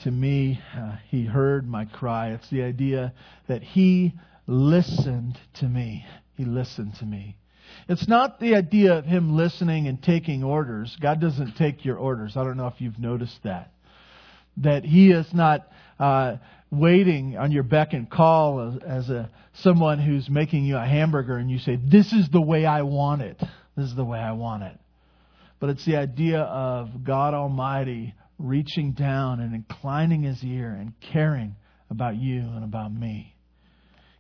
to 0.04 0.12
me, 0.12 0.62
uh, 0.76 0.96
He 1.10 1.26
heard 1.26 1.68
my 1.68 1.86
cry. 1.86 2.32
It's 2.32 2.50
the 2.50 2.64
idea 2.64 3.14
that 3.48 3.62
He 3.62 4.14
listened 4.48 5.38
to 5.56 5.68
me. 5.68 6.06
He 6.36 6.46
listened 6.46 6.96
to 6.96 7.06
me. 7.06 7.36
It's 7.88 8.08
not 8.08 8.40
the 8.40 8.56
idea 8.56 8.98
of 8.98 9.06
Him 9.06 9.36
listening 9.36 9.88
and 9.88 10.02
taking 10.02 10.44
orders. 10.44 10.96
God 11.02 11.20
doesn't 11.20 11.56
take 11.58 11.84
your 11.84 11.98
orders. 11.98 12.38
I 12.38 12.44
don't 12.44 12.58
know 12.58 12.68
if 12.68 12.80
you've 12.80 13.00
noticed 13.00 13.44
that. 13.44 13.72
That 14.58 14.86
He 14.86 15.12
is 15.12 15.34
not. 15.34 15.68
Uh, 16.00 16.38
waiting 16.72 17.38
on 17.38 17.52
your 17.52 17.64
beck 17.64 17.94
and 17.94 18.10
call 18.10 18.62
as, 18.62 18.84
as 18.84 19.10
a 19.10 19.30
someone 19.54 20.00
who's 20.00 20.30
making 20.30 20.64
you 20.64 20.78
a 20.78 20.86
hamburger 20.86 21.38
and 21.38 21.52
you 21.52 21.60
say, 21.60 21.76
This 21.76 22.14
is 22.14 22.30
the 22.30 22.42
way 22.42 22.66
I 22.66 22.82
want 22.84 23.22
it. 23.22 23.38
This 23.76 23.88
is 23.88 23.96
the 23.96 24.06
way 24.06 24.20
I 24.20 24.32
want 24.32 24.64
it. 24.64 24.78
But 25.60 25.70
it's 25.70 25.86
the 25.86 25.98
idea 25.98 26.40
of 26.40 27.04
God 27.04 27.34
Almighty 27.34 28.16
reaching 28.40 28.94
down 28.94 29.40
and 29.40 29.54
inclining 29.54 30.24
his 30.24 30.44
ear 30.44 30.72
and 30.72 30.94
caring 31.00 31.56
about 31.90 32.16
you 32.16 32.40
and 32.40 32.64
about 32.64 32.92
me. 32.92 33.36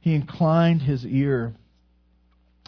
He 0.01 0.13
inclined 0.13 0.81
his 0.81 1.05
ear. 1.05 1.55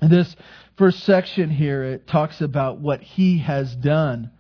This 0.02 0.36
first 0.78 1.04
section 1.04 1.50
here, 1.50 1.84
it 1.84 2.08
talks 2.08 2.42
about 2.42 2.80
what 2.80 3.02
he 3.02 3.40
has 3.40 3.76
done. 3.76 4.32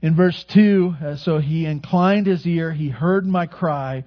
In 0.00 0.14
verse 0.14 0.44
2, 0.44 0.94
uh, 1.04 1.16
so 1.16 1.38
he 1.38 1.66
inclined 1.66 2.26
his 2.26 2.46
ear, 2.46 2.72
he 2.72 2.88
heard 2.88 3.26
my 3.26 3.46
cry, 3.46 4.04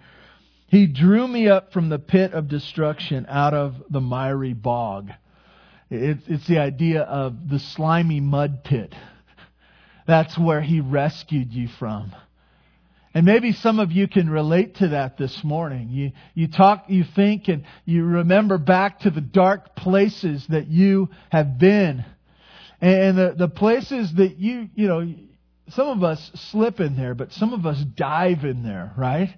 he 0.72 0.88
drew 0.88 1.28
me 1.28 1.50
up 1.50 1.74
from 1.74 1.90
the 1.90 2.00
pit 2.00 2.32
of 2.32 2.48
destruction 2.48 3.25
out 3.28 3.54
of 3.54 3.75
the 3.90 4.00
miry 4.00 4.54
bog. 4.54 5.12
It's, 5.90 6.48
the 6.48 6.60
idea 6.60 7.01
of 7.01 7.50
the 7.50 7.60
slimy 7.60 8.22
mud 8.22 8.63
pit. 8.63 8.96
That's 10.08 10.40
where 10.40 10.62
he 10.62 10.80
rescued 10.80 11.51
you 11.51 11.68
from. 11.68 12.16
And 13.13 13.25
maybe 13.25 13.51
some 13.51 13.82
of 13.82 13.92
you 13.92 14.08
can 14.08 14.30
relate 14.30 14.75
to 14.75 14.88
that 14.88 15.18
this 15.18 15.44
morning. 15.44 15.90
You, 15.90 16.13
you 16.36 16.48
talk, 16.48 16.86
you 16.88 17.04
think, 17.04 17.50
and 17.50 17.66
you 17.84 18.06
remember 18.06 18.58
back 18.58 19.01
to 19.01 19.10
the 19.10 19.20
dark 19.20 19.75
places 19.75 20.48
that 20.48 20.68
you 20.68 21.10
have 21.32 21.60
been. 21.60 22.06
And 22.80 23.18
the, 23.18 23.36
the 23.38 23.50
places 23.50 24.13
that 24.13 24.38
you, 24.38 24.70
you 24.74 24.88
know, 24.88 25.13
some 25.68 25.90
of 25.90 26.01
us 26.01 26.32
slip 26.50 26.80
in 26.80 26.96
there, 26.96 27.13
but 27.13 27.34
some 27.34 27.51
of 27.51 27.66
us 27.66 27.84
dive 27.98 28.46
in 28.46 28.63
there, 28.63 28.94
right? 28.96 29.38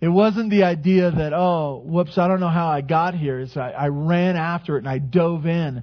It 0.00 0.08
wasn't 0.08 0.50
the 0.50 0.62
idea 0.62 1.10
that, 1.10 1.32
oh, 1.32 1.82
whoops, 1.84 2.18
I 2.18 2.28
don't 2.28 2.40
know 2.40 2.48
how 2.48 2.68
I 2.68 2.82
got 2.82 3.14
here. 3.14 3.40
It's 3.40 3.56
I, 3.56 3.70
I 3.70 3.88
ran 3.88 4.36
after 4.36 4.76
it 4.76 4.80
and 4.80 4.88
I 4.88 4.98
dove 4.98 5.46
in. 5.46 5.82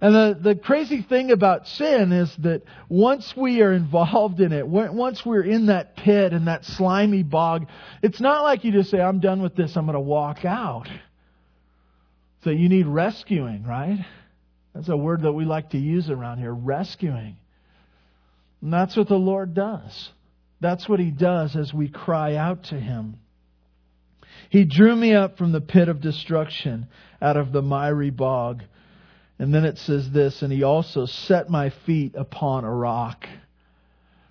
And 0.00 0.14
the, 0.16 0.36
the 0.40 0.54
crazy 0.56 1.00
thing 1.00 1.30
about 1.30 1.68
sin 1.68 2.10
is 2.10 2.34
that 2.38 2.62
once 2.88 3.36
we 3.36 3.62
are 3.62 3.72
involved 3.72 4.40
in 4.40 4.52
it, 4.52 4.66
once 4.66 5.24
we're 5.24 5.44
in 5.44 5.66
that 5.66 5.96
pit 5.96 6.32
and 6.32 6.48
that 6.48 6.64
slimy 6.64 7.22
bog, 7.22 7.68
it's 8.02 8.20
not 8.20 8.42
like 8.42 8.64
you 8.64 8.72
just 8.72 8.90
say, 8.90 9.00
I'm 9.00 9.20
done 9.20 9.42
with 9.42 9.54
this, 9.54 9.76
I'm 9.76 9.86
going 9.86 9.94
to 9.94 10.00
walk 10.00 10.44
out. 10.44 10.88
So 12.42 12.50
you 12.50 12.68
need 12.68 12.88
rescuing, 12.88 13.62
right? 13.62 14.04
That's 14.74 14.88
a 14.88 14.96
word 14.96 15.22
that 15.22 15.32
we 15.32 15.44
like 15.44 15.70
to 15.70 15.78
use 15.78 16.10
around 16.10 16.38
here, 16.38 16.52
rescuing. 16.52 17.36
And 18.60 18.72
that's 18.72 18.96
what 18.96 19.06
the 19.06 19.14
Lord 19.14 19.54
does. 19.54 20.10
That's 20.60 20.88
what 20.88 20.98
He 20.98 21.12
does 21.12 21.54
as 21.54 21.72
we 21.72 21.88
cry 21.88 22.34
out 22.34 22.64
to 22.64 22.74
Him. 22.74 23.18
He 24.52 24.66
drew 24.66 24.94
me 24.94 25.14
up 25.14 25.38
from 25.38 25.52
the 25.52 25.62
pit 25.62 25.88
of 25.88 26.02
destruction 26.02 26.86
out 27.22 27.38
of 27.38 27.52
the 27.52 27.62
miry 27.62 28.10
bog. 28.10 28.62
And 29.38 29.54
then 29.54 29.64
it 29.64 29.78
says 29.78 30.10
this, 30.10 30.42
and 30.42 30.52
he 30.52 30.62
also 30.62 31.06
set 31.06 31.48
my 31.48 31.70
feet 31.70 32.14
upon 32.14 32.64
a 32.64 32.70
rock. 32.70 33.26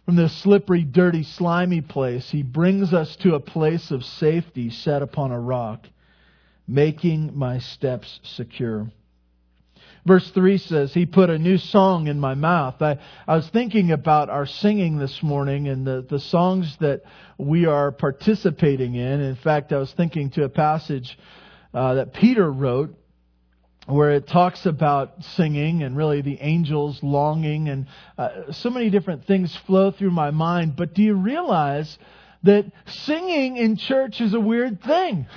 From 0.05 0.17
this 0.17 0.31
slippery, 0.31 0.83
dirty, 0.83 1.23
slimy 1.23 1.81
place, 1.81 2.29
he 2.29 2.43
brings 2.43 2.93
us 2.93 3.15
to 3.23 3.33
a 3.33 3.39
place 3.39 3.89
of 3.89 4.05
safety 4.05 4.69
set 4.69 5.01
upon 5.01 5.31
a 5.31 5.39
rock, 5.39 5.87
making 6.67 7.35
my 7.35 7.57
steps 7.57 8.19
secure. 8.21 8.91
Verse 10.05 10.29
3 10.31 10.57
says, 10.57 10.93
He 10.93 11.05
put 11.05 11.29
a 11.29 11.37
new 11.37 11.57
song 11.57 12.07
in 12.07 12.19
my 12.19 12.33
mouth. 12.33 12.81
I, 12.81 12.97
I 13.27 13.35
was 13.35 13.47
thinking 13.49 13.91
about 13.91 14.29
our 14.29 14.47
singing 14.47 14.97
this 14.97 15.21
morning 15.21 15.67
and 15.67 15.85
the, 15.85 16.05
the 16.09 16.19
songs 16.19 16.75
that 16.79 17.03
we 17.37 17.67
are 17.67 17.91
participating 17.91 18.95
in. 18.95 19.21
In 19.21 19.35
fact, 19.35 19.71
I 19.71 19.77
was 19.77 19.93
thinking 19.93 20.31
to 20.31 20.43
a 20.43 20.49
passage 20.49 21.17
uh, 21.73 21.95
that 21.95 22.13
Peter 22.13 22.51
wrote 22.51 22.95
where 23.85 24.11
it 24.11 24.27
talks 24.27 24.65
about 24.65 25.23
singing 25.35 25.83
and 25.83 25.95
really 25.97 26.21
the 26.21 26.37
angels 26.39 27.01
longing 27.03 27.69
and 27.69 27.87
uh, 28.17 28.51
so 28.51 28.69
many 28.69 28.89
different 28.89 29.25
things 29.25 29.55
flow 29.67 29.91
through 29.91 30.11
my 30.11 30.31
mind. 30.31 30.75
But 30.75 30.93
do 30.93 31.01
you 31.01 31.13
realize 31.13 31.97
that 32.43 32.65
singing 32.87 33.57
in 33.57 33.77
church 33.77 34.19
is 34.19 34.33
a 34.33 34.39
weird 34.39 34.81
thing? 34.83 35.27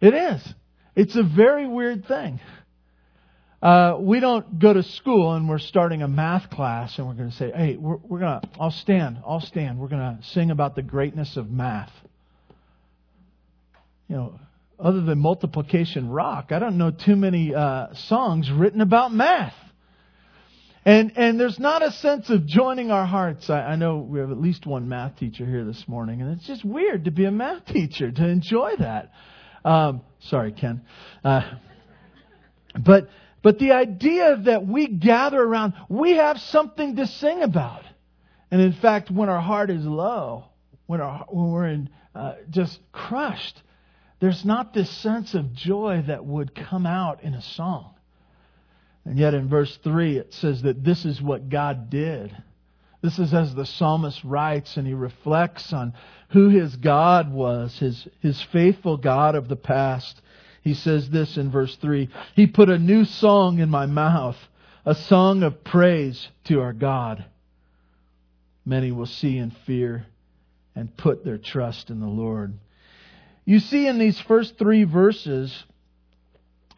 It 0.00 0.14
is. 0.14 0.54
It's 0.96 1.16
a 1.16 1.22
very 1.22 1.66
weird 1.66 2.06
thing. 2.06 2.40
Uh, 3.62 3.98
we 4.00 4.20
don't 4.20 4.58
go 4.58 4.72
to 4.72 4.82
school 4.82 5.34
and 5.34 5.46
we're 5.46 5.58
starting 5.58 6.00
a 6.02 6.08
math 6.08 6.48
class 6.48 6.96
and 6.98 7.06
we're 7.06 7.14
going 7.14 7.30
to 7.30 7.36
say, 7.36 7.52
hey, 7.54 7.76
we're, 7.76 7.98
we're 8.08 8.20
going 8.20 8.40
to, 8.40 8.48
I'll 8.58 8.70
stand, 8.70 9.18
I'll 9.26 9.40
stand. 9.40 9.78
We're 9.78 9.88
going 9.88 10.18
to 10.18 10.24
sing 10.28 10.50
about 10.50 10.76
the 10.76 10.82
greatness 10.82 11.36
of 11.36 11.50
math. 11.50 11.92
You 14.08 14.16
know, 14.16 14.40
other 14.78 15.02
than 15.02 15.18
multiplication 15.18 16.08
rock, 16.08 16.52
I 16.52 16.58
don't 16.58 16.78
know 16.78 16.90
too 16.90 17.16
many 17.16 17.54
uh, 17.54 17.88
songs 18.08 18.50
written 18.50 18.80
about 18.80 19.12
math. 19.12 19.54
And, 20.86 21.12
and 21.16 21.38
there's 21.38 21.58
not 21.58 21.82
a 21.82 21.90
sense 21.90 22.30
of 22.30 22.46
joining 22.46 22.90
our 22.90 23.04
hearts. 23.04 23.50
I, 23.50 23.60
I 23.60 23.76
know 23.76 23.98
we 23.98 24.20
have 24.20 24.30
at 24.30 24.40
least 24.40 24.64
one 24.64 24.88
math 24.88 25.18
teacher 25.18 25.44
here 25.44 25.66
this 25.66 25.84
morning, 25.86 26.22
and 26.22 26.32
it's 26.32 26.46
just 26.46 26.64
weird 26.64 27.04
to 27.04 27.10
be 27.10 27.26
a 27.26 27.30
math 27.30 27.66
teacher, 27.66 28.10
to 28.10 28.26
enjoy 28.26 28.76
that. 28.78 29.12
Um, 29.62 30.00
sorry, 30.20 30.52
Ken. 30.52 30.80
Uh, 31.22 31.42
but 32.82 33.08
but 33.42 33.58
the 33.58 33.72
idea 33.72 34.36
that 34.44 34.66
we 34.66 34.86
gather 34.86 35.42
around, 35.42 35.74
we 35.88 36.12
have 36.12 36.38
something 36.40 36.96
to 36.96 37.06
sing 37.06 37.42
about. 37.42 37.82
And 38.50 38.60
in 38.60 38.72
fact, 38.72 39.10
when 39.10 39.28
our 39.28 39.40
heart 39.40 39.70
is 39.70 39.84
low, 39.84 40.44
when, 40.86 41.00
our, 41.00 41.24
when 41.28 41.50
we're 41.50 41.68
in, 41.68 41.90
uh, 42.14 42.34
just 42.50 42.78
crushed, 42.92 43.62
there's 44.18 44.44
not 44.44 44.74
this 44.74 44.90
sense 44.90 45.34
of 45.34 45.54
joy 45.54 46.04
that 46.06 46.24
would 46.24 46.54
come 46.54 46.84
out 46.84 47.22
in 47.22 47.34
a 47.34 47.42
song. 47.42 47.94
And 49.04 49.18
yet 49.18 49.32
in 49.32 49.48
verse 49.48 49.78
3, 49.82 50.18
it 50.18 50.34
says 50.34 50.62
that 50.62 50.84
this 50.84 51.06
is 51.06 51.22
what 51.22 51.48
God 51.48 51.88
did. 51.88 52.36
This 53.02 53.18
is 53.18 53.32
as 53.32 53.54
the 53.54 53.64
psalmist 53.64 54.22
writes 54.24 54.76
and 54.76 54.86
he 54.86 54.92
reflects 54.92 55.72
on 55.72 55.94
who 56.30 56.50
his 56.50 56.76
God 56.76 57.32
was, 57.32 57.78
his, 57.78 58.06
his 58.20 58.42
faithful 58.42 58.98
God 58.98 59.34
of 59.34 59.48
the 59.48 59.56
past 59.56 60.20
he 60.62 60.74
says 60.74 61.08
this 61.10 61.36
in 61.36 61.50
verse 61.50 61.74
3 61.76 62.08
He 62.34 62.46
put 62.46 62.68
a 62.68 62.78
new 62.78 63.04
song 63.04 63.58
in 63.58 63.70
my 63.70 63.86
mouth, 63.86 64.36
a 64.84 64.94
song 64.94 65.42
of 65.42 65.64
praise 65.64 66.28
to 66.44 66.60
our 66.60 66.72
God. 66.72 67.24
Many 68.64 68.92
will 68.92 69.06
see 69.06 69.38
and 69.38 69.56
fear 69.66 70.06
and 70.74 70.96
put 70.96 71.24
their 71.24 71.38
trust 71.38 71.90
in 71.90 72.00
the 72.00 72.06
Lord. 72.06 72.54
You 73.44 73.58
see 73.58 73.86
in 73.86 73.98
these 73.98 74.20
first 74.20 74.58
three 74.58 74.84
verses 74.84 75.64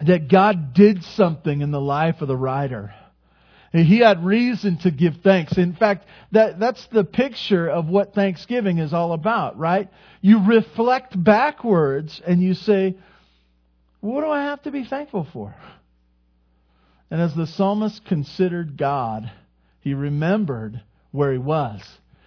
that 0.01 0.29
God 0.29 0.75
did 0.75 1.05
something 1.05 1.61
in 1.61 1.71
the 1.71 1.81
life 1.81 2.23
of 2.23 2.29
the 2.29 2.37
writer. 2.37 2.95
He 3.73 3.99
had 3.99 4.25
reason 4.25 4.77
to 4.79 4.91
give 4.91 5.17
thanks. 5.23 5.57
In 5.57 5.75
fact, 5.75 6.07
that, 6.33 6.61
that's 6.61 6.85
the 6.89 7.05
picture 7.05 7.69
of 7.69 7.89
what 7.89 8.15
Thanksgiving 8.15 8.79
is 8.79 8.93
all 8.93 9.13
about, 9.13 9.59
right? 9.59 9.89
You 10.21 10.45
reflect 10.47 11.23
backwards 11.23 12.21
and 12.27 12.43
you 12.43 12.53
say, 12.53 12.97
what 14.03 14.23
do 14.23 14.31
I 14.31 14.43
have 14.43 14.63
to 14.63 14.71
be 14.71 14.85
thankful 14.85 15.27
for? 15.33 15.55
And 17.11 17.21
as 17.21 17.35
the 17.35 17.47
psalmist 17.47 18.05
considered 18.05 18.77
God, 18.77 19.31
he 19.81 19.95
remembered 19.95 20.83
where 21.13 21.33
he 21.33 21.39
was. 21.39 21.81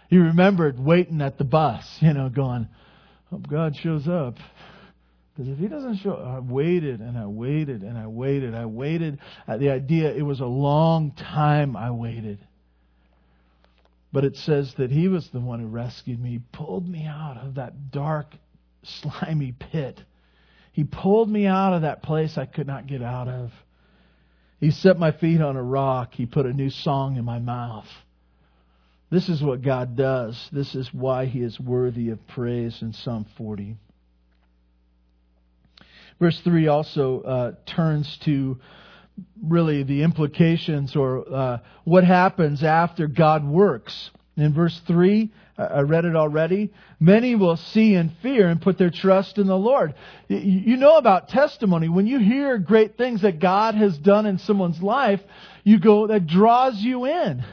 He 0.09 0.17
remembered 0.17 0.79
waiting 0.79 1.21
at 1.21 1.37
the 1.37 1.43
bus, 1.43 1.83
you 1.99 2.13
know, 2.13 2.29
going, 2.29 2.69
hope 3.29 3.47
God 3.47 3.75
shows 3.75 4.07
up. 4.07 4.35
Because 5.35 5.51
if 5.51 5.57
he 5.57 5.67
doesn't 5.67 5.97
show 5.97 6.15
I 6.15 6.39
waited 6.39 7.01
and 7.01 7.17
I 7.17 7.25
waited 7.25 7.81
and 7.81 7.97
I 7.97 8.07
waited. 8.07 8.55
I 8.55 8.67
waited. 8.67 9.19
At 9.47 9.59
the 9.59 9.69
idea, 9.69 10.13
it 10.13 10.21
was 10.21 10.39
a 10.39 10.45
long 10.45 11.11
time 11.11 11.75
I 11.75 11.91
waited. 11.91 12.39
But 14.13 14.23
it 14.23 14.37
says 14.37 14.73
that 14.77 14.91
he 14.91 15.09
was 15.09 15.27
the 15.29 15.41
one 15.41 15.59
who 15.59 15.67
rescued 15.67 16.21
me, 16.21 16.39
pulled 16.53 16.87
me 16.87 17.05
out 17.05 17.37
of 17.37 17.55
that 17.55 17.91
dark, 17.91 18.27
slimy 18.83 19.51
pit. 19.51 19.99
He 20.75 20.83
pulled 20.83 21.29
me 21.29 21.45
out 21.45 21.71
of 21.71 21.83
that 21.83 22.03
place 22.03 22.37
I 22.37 22.45
could 22.45 22.67
not 22.67 22.85
get 22.85 23.01
out 23.01 23.29
of. 23.29 23.53
He 24.59 24.71
set 24.71 24.99
my 24.99 25.13
feet 25.13 25.39
on 25.39 25.55
a 25.55 25.63
rock. 25.63 26.13
He 26.13 26.25
put 26.25 26.45
a 26.45 26.51
new 26.51 26.69
song 26.69 27.15
in 27.15 27.23
my 27.23 27.39
mouth. 27.39 27.87
This 29.09 29.29
is 29.29 29.41
what 29.41 29.61
God 29.61 29.95
does. 29.95 30.37
This 30.51 30.75
is 30.75 30.93
why 30.93 31.27
he 31.27 31.39
is 31.39 31.57
worthy 31.57 32.09
of 32.09 32.27
praise 32.27 32.81
in 32.81 32.91
Psalm 32.91 33.25
40. 33.37 33.77
Verse 36.19 36.41
3 36.41 36.67
also 36.67 37.21
uh, 37.21 37.51
turns 37.65 38.17
to 38.25 38.59
really 39.41 39.83
the 39.83 40.03
implications 40.03 40.93
or 40.97 41.33
uh, 41.33 41.59
what 41.85 42.03
happens 42.03 42.63
after 42.63 43.07
God 43.07 43.47
works. 43.47 44.11
In 44.37 44.53
verse 44.53 44.79
3, 44.85 45.31
I 45.57 45.79
read 45.81 46.03
it 46.03 46.15
already. 46.15 46.73
Many 46.99 47.35
will 47.35 47.55
see 47.55 47.95
and 47.95 48.11
fear 48.21 48.49
and 48.49 48.61
put 48.61 48.77
their 48.77 48.89
trust 48.89 49.37
in 49.37 49.47
the 49.47 49.57
Lord. 49.57 49.95
You 50.27 50.75
know 50.75 50.97
about 50.97 51.29
testimony. 51.29 51.87
When 51.87 52.05
you 52.05 52.19
hear 52.19 52.57
great 52.57 52.97
things 52.97 53.21
that 53.21 53.39
God 53.39 53.75
has 53.75 53.97
done 53.97 54.25
in 54.25 54.37
someone's 54.39 54.81
life, 54.81 55.21
you 55.63 55.79
go, 55.79 56.07
that 56.07 56.27
draws 56.27 56.75
you 56.81 57.05
in. 57.05 57.45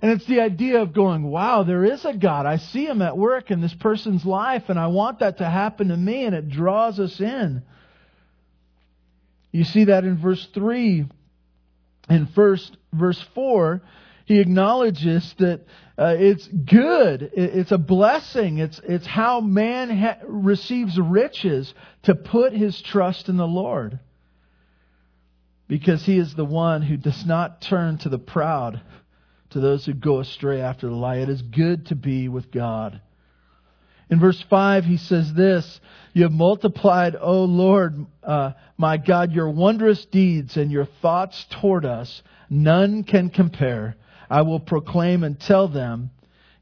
And 0.00 0.12
it's 0.12 0.26
the 0.26 0.40
idea 0.40 0.80
of 0.80 0.94
going, 0.94 1.22
wow, 1.22 1.62
there 1.62 1.84
is 1.84 2.04
a 2.04 2.14
God. 2.14 2.46
I 2.46 2.56
see 2.56 2.86
him 2.86 3.02
at 3.02 3.16
work 3.16 3.50
in 3.50 3.60
this 3.60 3.74
person's 3.74 4.24
life, 4.24 4.64
and 4.68 4.78
I 4.78 4.86
want 4.86 5.18
that 5.18 5.38
to 5.38 5.48
happen 5.48 5.88
to 5.88 5.96
me, 5.96 6.24
and 6.24 6.34
it 6.34 6.48
draws 6.48 6.98
us 6.98 7.20
in. 7.20 7.62
You 9.50 9.64
see 9.64 9.84
that 9.84 10.04
in 10.04 10.18
verse 10.18 10.46
3. 10.54 11.06
In 12.10 12.26
first, 12.34 12.76
verse 12.92 13.22
4, 13.34 13.80
he 14.26 14.40
acknowledges 14.40 15.34
that 15.38 15.60
uh, 15.96 16.16
it's 16.18 16.46
good. 16.48 17.30
It's 17.34 17.70
a 17.70 17.78
blessing. 17.78 18.58
It's, 18.58 18.80
it's 18.82 19.06
how 19.06 19.40
man 19.40 19.96
ha- 19.96 20.18
receives 20.26 20.98
riches 20.98 21.72
to 22.02 22.16
put 22.16 22.52
his 22.52 22.80
trust 22.82 23.28
in 23.28 23.36
the 23.36 23.46
Lord. 23.46 24.00
Because 25.68 26.04
he 26.04 26.18
is 26.18 26.34
the 26.34 26.44
one 26.44 26.82
who 26.82 26.96
does 26.96 27.24
not 27.24 27.60
turn 27.60 27.98
to 27.98 28.08
the 28.08 28.18
proud, 28.18 28.80
to 29.50 29.60
those 29.60 29.86
who 29.86 29.94
go 29.94 30.18
astray 30.18 30.60
after 30.60 30.88
the 30.88 30.94
lie. 30.94 31.18
It 31.18 31.28
is 31.28 31.42
good 31.42 31.86
to 31.86 31.94
be 31.94 32.28
with 32.28 32.50
God. 32.50 33.00
In 34.10 34.20
verse 34.20 34.42
5, 34.50 34.84
he 34.84 34.96
says 34.96 35.32
this 35.32 35.80
You 36.12 36.24
have 36.24 36.32
multiplied, 36.32 37.16
O 37.18 37.44
Lord, 37.44 38.04
uh, 38.22 38.52
my 38.76 38.96
God, 38.96 39.32
your 39.32 39.48
wondrous 39.48 40.04
deeds 40.06 40.56
and 40.56 40.72
your 40.72 40.86
thoughts 41.00 41.46
toward 41.60 41.84
us. 41.84 42.22
None 42.50 43.04
can 43.04 43.30
compare. 43.30 43.96
I 44.34 44.42
will 44.42 44.58
proclaim 44.58 45.22
and 45.22 45.38
tell 45.38 45.68
them, 45.68 46.10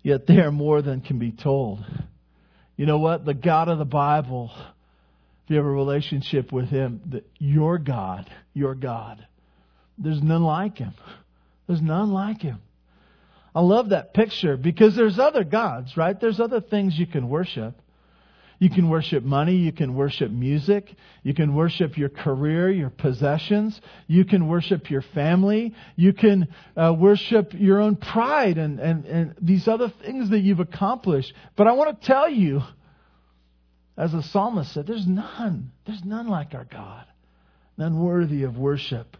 yet 0.02 0.26
they 0.26 0.40
are 0.40 0.52
more 0.52 0.82
than 0.82 1.00
can 1.00 1.18
be 1.18 1.32
told. 1.32 1.82
You 2.76 2.84
know 2.84 2.98
what? 2.98 3.24
The 3.24 3.32
God 3.32 3.70
of 3.70 3.78
the 3.78 3.86
Bible, 3.86 4.50
if 4.54 5.48
you 5.48 5.56
have 5.56 5.64
a 5.64 5.70
relationship 5.70 6.52
with 6.52 6.68
Him, 6.68 7.00
that 7.12 7.26
your 7.38 7.78
God, 7.78 8.28
your 8.52 8.74
God, 8.74 9.26
there's 9.96 10.20
none 10.22 10.42
like 10.42 10.76
Him. 10.76 10.92
There's 11.66 11.80
none 11.80 12.12
like 12.12 12.42
Him. 12.42 12.60
I 13.54 13.62
love 13.62 13.88
that 13.88 14.12
picture 14.12 14.58
because 14.58 14.94
there's 14.94 15.18
other 15.18 15.42
gods, 15.42 15.96
right? 15.96 16.20
There's 16.20 16.40
other 16.40 16.60
things 16.60 16.98
you 16.98 17.06
can 17.06 17.30
worship. 17.30 17.80
You 18.62 18.70
can 18.70 18.88
worship 18.88 19.24
money. 19.24 19.56
You 19.56 19.72
can 19.72 19.96
worship 19.96 20.30
music. 20.30 20.94
You 21.24 21.34
can 21.34 21.52
worship 21.52 21.98
your 21.98 22.10
career, 22.10 22.70
your 22.70 22.90
possessions. 22.90 23.80
You 24.06 24.24
can 24.24 24.46
worship 24.46 24.88
your 24.88 25.02
family. 25.02 25.74
You 25.96 26.12
can 26.12 26.46
uh, 26.76 26.94
worship 26.96 27.54
your 27.54 27.80
own 27.80 27.96
pride 27.96 28.58
and, 28.58 28.78
and, 28.78 29.04
and 29.06 29.34
these 29.40 29.66
other 29.66 29.88
things 30.04 30.30
that 30.30 30.42
you've 30.42 30.60
accomplished. 30.60 31.34
But 31.56 31.66
I 31.66 31.72
want 31.72 32.00
to 32.00 32.06
tell 32.06 32.28
you, 32.28 32.62
as 33.96 34.12
the 34.12 34.22
psalmist 34.22 34.72
said, 34.72 34.86
there's 34.86 35.08
none. 35.08 35.72
There's 35.84 36.04
none 36.04 36.28
like 36.28 36.54
our 36.54 36.62
God. 36.62 37.06
None 37.76 37.98
worthy 37.98 38.44
of 38.44 38.56
worship. 38.56 39.16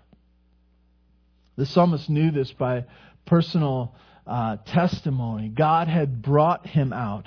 The 1.57 1.67
psalmist 1.67 2.09
knew 2.09 2.31
this 2.31 2.53
by 2.53 2.85
personal 3.27 3.93
uh, 4.25 4.59
testimony. 4.67 5.49
God 5.49 5.89
had 5.89 6.23
brought 6.23 6.65
him 6.65 6.93
out. 6.93 7.27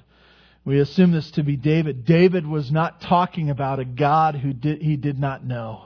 We 0.66 0.80
assume 0.80 1.12
this 1.12 1.30
to 1.32 1.44
be 1.44 1.56
David. 1.56 2.06
David 2.06 2.48
was 2.48 2.72
not 2.72 3.00
talking 3.00 3.52
about 3.52 3.80
a 3.80 3.86
God 3.86 4.36
who 4.36 4.52
did, 4.52 4.82
he 4.82 4.98
did 4.98 5.20
not 5.20 5.46
know. 5.46 5.86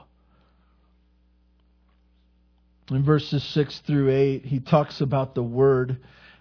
In 2.90 3.04
verses 3.04 3.44
6 3.44 3.80
through 3.86 4.10
8, 4.10 4.46
he 4.46 4.58
talks 4.58 5.02
about 5.02 5.34
the 5.34 5.42
Word 5.42 5.98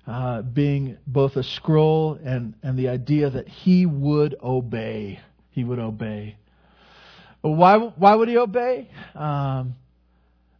uh, 0.08 0.42
being 0.42 0.98
both 1.06 1.36
a 1.36 1.44
scroll 1.44 2.18
and, 2.24 2.56
and 2.64 2.80
the 2.80 2.88
idea 2.88 3.30
that 3.30 3.48
he 3.48 3.86
would 3.86 4.36
obey. 4.42 5.20
He 5.52 5.66
would 5.66 5.78
obey. 5.78 6.38
Why, 7.42 7.78
why 7.78 8.16
would 8.16 8.30
he 8.30 8.38
obey? 8.38 8.90
Um, 9.16 9.76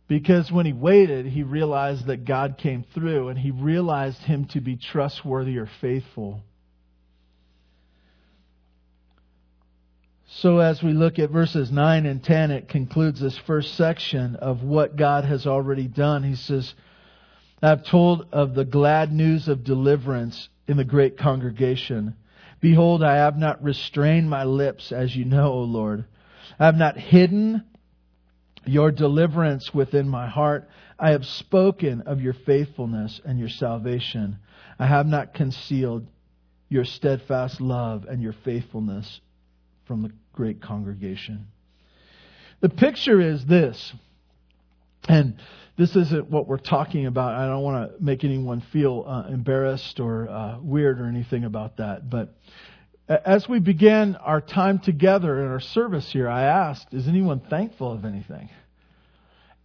because 0.08 0.52
when 0.52 0.66
he 0.66 0.74
waited, 0.74 1.26
he 1.28 1.44
realized 1.44 2.08
that 2.08 2.26
God 2.26 2.58
came 2.58 2.84
through 2.94 3.30
and 3.30 3.40
he 3.40 3.52
realized 3.52 4.20
him 4.20 4.46
to 4.48 4.60
be 4.60 4.76
trustworthy 4.76 5.58
or 5.58 5.70
faithful. 5.82 6.44
So, 10.32 10.60
as 10.60 10.84
we 10.84 10.94
look 10.94 11.18
at 11.18 11.32
verses 11.32 11.72
9 11.72 12.06
and 12.06 12.24
10, 12.24 12.52
it 12.52 12.70
concludes 12.70 13.20
this 13.20 13.38
first 13.48 13.74
section 13.74 14.36
of 14.36 14.62
what 14.62 14.96
God 14.96 15.26
has 15.26 15.48
already 15.48 15.88
done. 15.88 16.22
He 16.22 16.36
says, 16.36 16.72
I've 17.64 17.84
told 17.84 18.28
of 18.32 18.54
the 18.54 18.64
glad 18.64 19.12
news 19.12 19.48
of 19.48 19.64
deliverance 19.64 20.48
in 20.68 20.78
the 20.78 20.84
great 20.84 21.18
congregation. 21.18 22.16
Behold, 22.62 23.04
I 23.04 23.16
have 23.16 23.38
not 23.38 23.64
restrained 23.64 24.30
my 24.30 24.44
lips, 24.44 24.92
as 24.92 25.16
you 25.16 25.26
know, 25.26 25.52
O 25.52 25.62
Lord. 25.62 26.06
I 26.60 26.66
have 26.66 26.76
not 26.76 26.96
hidden 26.96 27.64
your 28.66 28.92
deliverance 28.92 29.74
within 29.74 30.08
my 30.08 30.28
heart. 30.28 30.70
I 31.00 31.10
have 31.12 31.26
spoken 31.26 32.02
of 32.02 32.22
your 32.22 32.36
faithfulness 32.46 33.20
and 33.26 33.40
your 33.40 33.50
salvation. 33.50 34.38
I 34.78 34.86
have 34.86 35.08
not 35.08 35.34
concealed 35.34 36.06
your 36.70 36.86
steadfast 36.86 37.60
love 37.60 38.06
and 38.06 38.22
your 38.22 38.36
faithfulness 38.46 39.22
from 39.90 40.04
the 40.04 40.12
great 40.34 40.62
congregation. 40.62 41.48
The 42.62 42.70
picture 42.70 43.20
is 43.20 43.44
this, 43.48 43.92
and 45.08 45.34
this 45.80 45.96
isn't 45.96 46.30
what 46.30 46.48
we're 46.48 46.58
talking 46.58 47.08
about. 47.08 47.34
I 47.34 47.48
don't 47.48 47.64
want 47.64 47.98
to 47.98 48.04
make 48.04 48.24
anyone 48.24 48.62
feel 48.72 49.04
uh, 49.08 49.24
embarrassed 49.30 50.00
or 50.00 50.30
uh, 50.30 50.60
weird 50.62 51.02
or 51.02 51.08
anything 51.08 51.44
about 51.44 51.78
that, 51.78 52.08
but 52.08 52.36
as 53.08 53.50
we 53.50 53.60
began 53.60 54.16
our 54.18 54.42
time 54.42 54.78
together 54.78 55.44
in 55.44 55.48
our 55.48 55.60
service 55.60 56.12
here, 56.12 56.30
I 56.30 56.44
asked, 56.44 56.94
is 56.94 57.08
anyone 57.08 57.40
thankful 57.40 57.92
of 57.92 58.06
anything? 58.06 58.52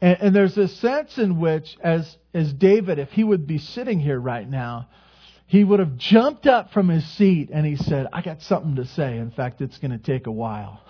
And, 0.01 0.17
and, 0.23 0.35
there's 0.35 0.57
a 0.57 0.69
sense 0.69 1.19
in 1.19 1.39
which, 1.39 1.77
as, 1.83 2.17
as 2.33 2.51
David, 2.55 2.99
if 2.99 3.11
he 3.11 3.25
would 3.25 3.47
be 3.47 3.59
sitting 3.59 4.01
here 4.01 4.19
right 4.19 4.49
now, 4.49 4.89
he 5.55 5.63
would 5.63 5.79
have 5.79 5.97
jumped 5.97 6.49
up 6.49 6.73
from 6.73 6.89
his 6.89 7.07
seat 7.17 7.49
and 7.53 7.65
he 7.65 7.77
said, 7.77 8.09
I 8.13 8.23
got 8.23 8.43
something 8.43 8.75
to 8.75 8.87
say. 8.87 9.19
In 9.19 9.31
fact, 9.31 9.61
it's 9.61 9.79
going 9.79 9.93
to 9.93 9.99
take 9.99 10.27
a 10.27 10.33
while. 10.33 10.81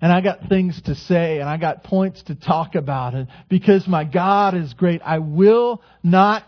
And 0.00 0.12
I 0.12 0.20
got 0.20 0.48
things 0.48 0.80
to 0.82 0.94
say 0.94 1.40
and 1.40 1.48
I 1.48 1.56
got 1.56 1.82
points 1.82 2.22
to 2.28 2.36
talk 2.36 2.76
about. 2.76 3.14
And 3.14 3.26
because 3.48 3.88
my 3.88 4.04
God 4.04 4.54
is 4.54 4.72
great, 4.74 5.02
I 5.04 5.18
will 5.18 5.82
not 6.04 6.44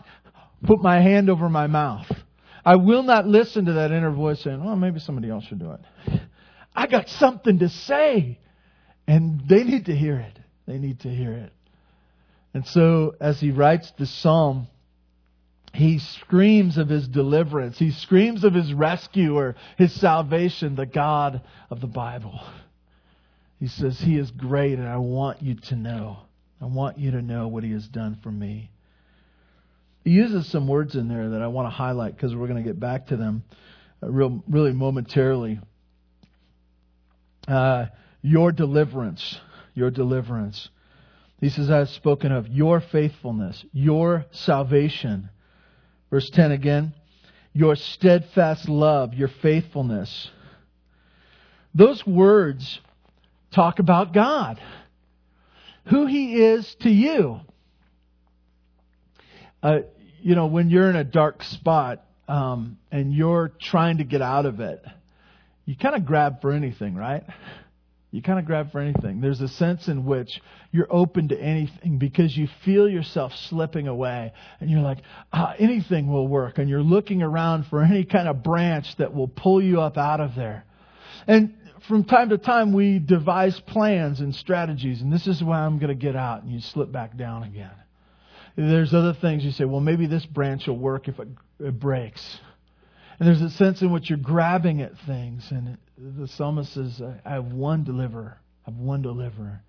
put 0.63 0.81
my 0.81 1.01
hand 1.01 1.29
over 1.29 1.49
my 1.49 1.67
mouth. 1.67 2.09
I 2.63 2.77
will 2.77 3.03
not 3.03 3.27
listen 3.27 3.65
to 3.65 3.73
that 3.73 3.91
inner 3.91 4.11
voice 4.11 4.41
saying, 4.41 4.63
well, 4.63 4.77
maybe 4.77 5.01
somebody 5.01 5.29
else 5.29 5.43
should 5.43 5.59
do 5.59 5.71
it. 5.71 6.21
I 6.73 6.87
got 6.87 7.09
something 7.09 7.59
to 7.59 7.67
say. 7.67 8.39
And 9.05 9.43
they 9.49 9.65
need 9.65 9.87
to 9.87 9.93
hear 9.93 10.17
it. 10.17 10.39
They 10.65 10.77
need 10.77 11.01
to 11.01 11.09
hear 11.09 11.33
it. 11.33 11.51
And 12.53 12.65
so, 12.65 13.15
as 13.19 13.37
he 13.41 13.51
writes 13.51 13.91
the 13.99 14.05
psalm, 14.05 14.69
he 15.77 15.99
screams 15.99 16.79
of 16.79 16.89
his 16.89 17.07
deliverance. 17.07 17.77
He 17.77 17.91
screams 17.91 18.43
of 18.43 18.55
his 18.55 18.73
rescuer, 18.73 19.55
his 19.77 19.93
salvation, 19.93 20.75
the 20.75 20.87
God 20.87 21.43
of 21.69 21.81
the 21.81 21.87
Bible. 21.87 22.41
He 23.59 23.67
says, 23.67 23.99
He 23.99 24.17
is 24.17 24.31
great, 24.31 24.79
and 24.79 24.87
I 24.87 24.97
want 24.97 25.43
you 25.43 25.53
to 25.53 25.75
know. 25.75 26.17
I 26.59 26.65
want 26.65 26.97
you 26.97 27.11
to 27.11 27.21
know 27.21 27.47
what 27.47 27.63
He 27.63 27.73
has 27.73 27.87
done 27.87 28.17
for 28.23 28.31
me. 28.31 28.71
he 30.03 30.09
uses 30.09 30.49
some 30.49 30.67
words 30.67 30.95
in 30.95 31.07
there 31.09 31.29
that 31.29 31.43
I 31.43 31.47
want 31.47 31.67
to 31.67 31.69
highlight 31.69 32.15
because 32.15 32.35
we're 32.35 32.47
going 32.47 32.63
to 32.63 32.67
get 32.67 32.79
back 32.79 33.07
to 33.07 33.15
them 33.15 33.43
uh, 34.01 34.09
real, 34.09 34.43
really 34.49 34.73
momentarily. 34.73 35.59
Uh, 37.47 37.85
your 38.23 38.51
deliverance, 38.51 39.39
your 39.75 39.91
deliverance. 39.91 40.69
He 41.39 41.49
says, 41.49 41.69
I 41.69 41.77
have 41.77 41.89
spoken 41.89 42.31
of 42.31 42.47
your 42.47 42.81
faithfulness, 42.81 43.63
your 43.73 44.25
salvation. 44.31 45.29
Verse 46.09 46.29
10 46.29 46.51
again, 46.51 46.93
your 47.53 47.75
steadfast 47.75 48.69
love, 48.69 49.13
your 49.13 49.27
faithfulness. 49.41 50.29
Those 51.73 52.05
words 52.05 52.79
talk 53.51 53.79
about 53.79 54.13
God, 54.13 54.59
who 55.85 56.05
He 56.05 56.35
is 56.35 56.75
to 56.81 56.89
you. 56.89 57.39
Uh, 59.61 59.79
you 60.21 60.35
know, 60.35 60.47
when 60.47 60.69
you're 60.69 60.89
in 60.89 60.95
a 60.95 61.03
dark 61.03 61.43
spot 61.43 62.05
um, 62.27 62.77
and 62.91 63.13
you're 63.13 63.51
trying 63.59 63.97
to 63.97 64.03
get 64.03 64.21
out 64.21 64.45
of 64.45 64.59
it, 64.59 64.83
you 65.65 65.75
kind 65.75 65.95
of 65.95 66.05
grab 66.05 66.41
for 66.41 66.51
anything, 66.51 66.95
right? 66.95 67.23
You 68.11 68.21
kind 68.21 68.39
of 68.39 68.45
grab 68.45 68.71
for 68.71 68.79
anything. 68.79 69.19
There's 69.19 69.41
a 69.41 69.49
sense 69.49 69.89
in 69.89 70.05
which 70.05 70.41
you're 70.71 70.87
open 70.89 71.27
to 71.27 71.37
anything 71.37 71.97
because 71.97 72.35
you 72.35 72.47
feel 72.63 72.87
yourself 72.87 73.33
slipping 73.49 73.87
away 73.87 74.31
and 74.61 74.69
you're 74.69 74.81
like, 74.81 74.99
ah, 75.33 75.53
anything 75.59 76.11
will 76.11 76.27
work. 76.27 76.57
And 76.57 76.69
you're 76.69 76.81
looking 76.81 77.21
around 77.21 77.65
for 77.65 77.83
any 77.83 78.05
kind 78.05 78.29
of 78.29 78.43
branch 78.43 78.87
that 78.97 79.13
will 79.13 79.27
pull 79.27 79.61
you 79.61 79.81
up 79.81 79.97
out 79.97 80.21
of 80.21 80.35
there. 80.35 80.63
And 81.27 81.53
from 81.87 82.05
time 82.05 82.29
to 82.29 82.37
time, 82.37 82.73
we 82.73 82.99
devise 82.99 83.59
plans 83.59 84.19
and 84.19 84.33
strategies, 84.33 85.01
and 85.01 85.11
this 85.11 85.27
is 85.27 85.43
why 85.43 85.59
I'm 85.59 85.77
going 85.77 85.89
to 85.89 85.95
get 85.95 86.15
out, 86.15 86.43
and 86.43 86.51
you 86.51 86.59
slip 86.59 86.91
back 86.91 87.17
down 87.17 87.43
again. 87.43 87.71
There's 88.55 88.93
other 88.93 89.13
things 89.13 89.43
you 89.43 89.51
say, 89.51 89.65
well, 89.65 89.79
maybe 89.79 90.07
this 90.07 90.25
branch 90.25 90.67
will 90.67 90.77
work 90.77 91.07
if 91.07 91.19
it, 91.19 91.27
it 91.59 91.79
breaks. 91.79 92.39
And 93.19 93.27
there's 93.27 93.41
a 93.41 93.49
sense 93.51 93.81
in 93.81 93.91
which 93.91 94.09
you're 94.09 94.17
grabbing 94.17 94.81
at 94.81 94.93
things. 95.05 95.47
And 95.51 95.77
the 95.97 96.27
psalmist 96.27 96.73
says, 96.73 97.01
I 97.25 97.31
have 97.31 97.45
one 97.45 97.83
deliverer. 97.83 98.39
I 98.65 98.71
have 98.71 98.79
one 98.79 99.01
deliverer. 99.01 99.63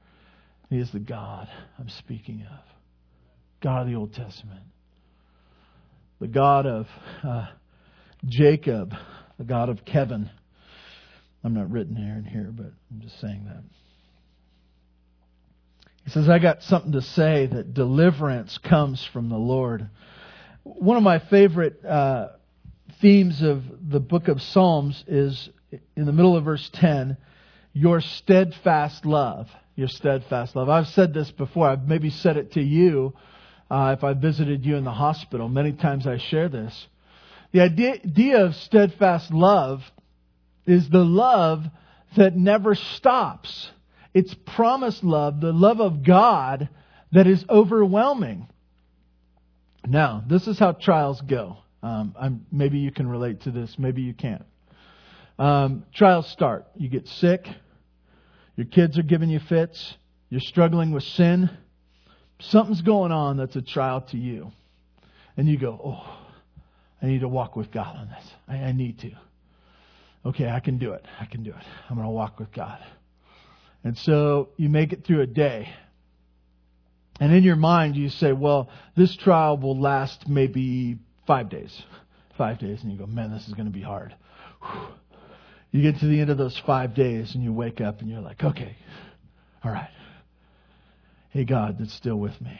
He 0.69 0.79
is 0.79 0.91
the 0.91 0.99
God 0.99 1.49
I'm 1.79 1.89
speaking 1.89 2.47
of. 2.51 2.65
God 3.63 3.83
of 3.83 3.89
the 3.89 3.95
Old 3.95 4.13
Testament. 4.13 4.61
The 6.21 6.29
God 6.29 6.67
of 6.67 6.87
uh, 7.25 7.47
Jacob. 8.27 8.95
The 9.39 9.45
God 9.45 9.71
of 9.71 9.85
Kevin. 9.85 10.31
I'm 11.43 11.55
not 11.55 11.71
written 11.71 11.97
here 11.97 12.15
in 12.15 12.25
here, 12.25 12.51
but 12.53 12.73
I'm 12.91 13.01
just 13.01 13.19
saying 13.21 13.45
that. 13.47 13.63
He 16.05 16.11
says, 16.11 16.29
I 16.29 16.39
got 16.39 16.63
something 16.63 16.93
to 16.93 17.03
say 17.03 17.47
that 17.47 17.75
deliverance 17.75 18.59
comes 18.59 19.05
from 19.13 19.29
the 19.29 19.37
Lord. 19.37 19.89
One 20.63 20.97
of 20.97 21.03
my 21.03 21.19
favorite 21.19 21.85
uh, 21.85 22.29
themes 23.01 23.43
of 23.43 23.63
the 23.89 24.01
book 24.01 24.29
of 24.29 24.43
Psalms 24.43 25.05
is 25.07 25.49
in 25.97 26.07
the 26.07 26.13
middle 26.13 26.37
of 26.37 26.45
verse 26.45 26.69
10 26.75 27.17
your 27.73 28.01
steadfast 28.01 29.07
love. 29.07 29.49
Your 29.77 29.87
steadfast 29.87 30.57
love. 30.57 30.69
I've 30.69 30.89
said 30.89 31.15
this 31.15 31.31
before. 31.31 31.69
I've 31.69 31.87
maybe 31.87 32.11
said 32.11 32.37
it 32.37 32.53
to 32.53 32.61
you 32.61 33.15
uh, 33.71 33.95
if 33.97 34.03
I 34.03 34.15
visited 34.15 34.67
you 34.67 34.75
in 34.77 34.83
the 34.83 34.91
hospital. 34.91 35.49
Many 35.49 35.73
times 35.73 36.05
I 36.05 36.19
share 36.19 36.49
this. 36.49 36.89
The 37.53 37.61
idea, 37.61 38.45
of 38.45 38.57
steadfast 38.57 39.33
love 39.33 39.83
is 40.67 40.91
the 40.91 41.05
love 41.05 41.65
that 42.17 42.37
never 42.37 42.75
stops. 42.75 43.71
It's 44.13 44.35
promised 44.57 45.05
love, 45.05 45.41
the 45.41 45.53
love 45.53 45.81
of 45.81 46.03
God 46.03 46.69
that 47.13 47.27
is 47.27 47.45
overwhelming. 47.49 48.49
Now, 49.87 50.25
this 50.27 50.49
is 50.49 50.59
how 50.59 50.73
trials 50.73 51.21
go. 51.21 51.59
Um, 51.83 52.45
maybe 52.51 52.79
you 52.79 52.91
can 52.91 53.09
relate 53.09 53.43
to 53.43 53.53
this, 53.53 53.77
maybe 53.79 54.03
you 54.03 54.13
can't. 54.13 54.45
Um, 55.39 55.85
trials 55.95 56.29
start. 56.29 56.67
You 56.77 56.89
get 56.89 57.07
sick, 57.07 57.49
your 58.57 58.67
kids 58.67 58.99
are 58.99 59.03
giving 59.03 59.31
you 59.31 59.39
fits, 59.39 59.97
you're 60.31 60.41
struggling 60.41 60.91
with 60.91 61.05
sin, 61.05 61.49
something's 62.41 62.83
going 62.83 63.13
on 63.13 63.37
that's 63.37 63.55
a 63.57 63.63
trial 63.63 64.01
to 64.11 64.17
you. 64.17 64.53
And 65.37 65.49
you 65.49 65.57
go, 65.57 65.81
oh, 65.85 66.19
I 67.01 67.07
need 67.07 67.21
to 67.21 67.29
walk 67.29 67.55
with 67.55 67.71
God 67.71 67.97
on 67.97 68.09
this. 68.09 68.25
I, 68.49 68.57
I 68.57 68.73
need 68.73 68.99
to. 69.01 69.13
Okay, 70.27 70.49
I 70.49 70.59
can 70.59 70.79
do 70.79 70.93
it. 70.93 71.07
I 71.21 71.27
can 71.27 71.45
do 71.45 71.51
it. 71.51 71.65
I'm 71.89 71.95
going 71.95 72.07
to 72.07 72.13
walk 72.13 72.41
with 72.41 72.51
God. 72.53 72.79
And 73.85 73.97
so 73.97 74.49
you 74.57 74.69
make 74.69 74.93
it 74.93 75.05
through 75.05 75.21
a 75.21 75.27
day. 75.27 75.73
And 77.21 77.33
in 77.33 77.45
your 77.45 77.57
mind, 77.57 77.95
you 77.95 78.09
say, 78.09 78.33
well, 78.33 78.69
this 78.97 79.15
trial 79.17 79.57
will 79.57 79.79
last 79.79 80.29
maybe 80.29 80.99
five 81.27 81.49
days. 81.49 81.83
Five 82.37 82.59
days. 82.59 82.83
And 82.83 82.91
you 82.91 82.99
go, 82.99 83.07
man, 83.07 83.31
this 83.31 83.47
is 83.47 83.55
going 83.55 83.67
to 83.67 83.73
be 83.73 83.83
hard. 83.83 84.15
Whew. 84.63 84.89
You 85.71 85.83
get 85.83 86.01
to 86.01 86.07
the 86.07 86.21
end 86.21 86.31
of 86.31 86.39
those 86.39 86.61
five 86.67 86.95
days 86.95 87.35
and 87.35 87.45
you 87.45 87.53
wake 87.53 87.81
up 87.81 88.01
and 88.01 88.09
you're 88.09 88.21
like, 88.21 88.43
okay, 88.43 88.77
all 89.63 89.71
right. 89.71 89.91
Hey, 91.31 91.45
God, 91.45 91.77
that's 91.79 91.93
still 91.93 92.17
with 92.17 92.41
me. 92.41 92.59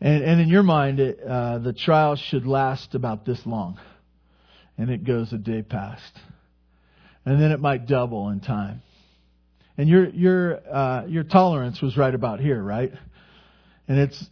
And, 0.00 0.22
and 0.22 0.40
in 0.40 0.48
your 0.48 0.62
mind, 0.62 1.00
it, 1.00 1.18
uh, 1.20 1.58
the 1.58 1.72
trial 1.72 2.16
should 2.16 2.46
last 2.46 2.94
about 2.94 3.24
this 3.24 3.40
long. 3.44 3.80
And 4.78 4.90
it 4.90 5.04
goes 5.04 5.32
a 5.32 5.38
day 5.38 5.62
past. 5.62 6.12
And 7.24 7.40
then 7.40 7.50
it 7.50 7.60
might 7.60 7.86
double 7.86 8.28
in 8.28 8.40
time. 8.40 8.82
And 9.78 9.88
your 9.88 10.08
your 10.08 10.60
uh, 10.74 11.06
your 11.06 11.24
tolerance 11.24 11.82
was 11.82 11.96
right 11.96 12.14
about 12.14 12.40
here, 12.40 12.62
right? 12.62 12.92
And 13.88 13.98
it's 13.98 14.24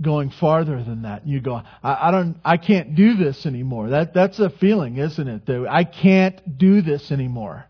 going 0.00 0.30
farther 0.30 0.82
than 0.82 1.02
that. 1.02 1.26
You 1.26 1.40
go, 1.40 1.62
I, 1.82 2.08
I 2.08 2.10
don't, 2.10 2.36
I 2.44 2.56
can't 2.56 2.94
do 2.94 3.14
this 3.14 3.46
anymore. 3.46 3.90
That 3.90 4.12
that's 4.12 4.38
a 4.38 4.50
feeling, 4.50 4.98
isn't 4.98 5.28
it? 5.28 5.46
That 5.46 5.66
I 5.68 5.84
can't 5.84 6.58
do 6.58 6.82
this 6.82 7.10
anymore. 7.10 7.64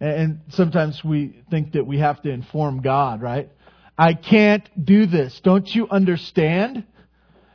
And, 0.00 0.16
and 0.16 0.40
sometimes 0.50 1.02
we 1.04 1.42
think 1.50 1.72
that 1.72 1.86
we 1.86 1.98
have 1.98 2.20
to 2.22 2.30
inform 2.30 2.82
God, 2.82 3.22
right? 3.22 3.50
I 3.96 4.14
can't 4.14 4.68
do 4.84 5.06
this. 5.06 5.40
Don't 5.44 5.72
you 5.72 5.88
understand? 5.88 6.84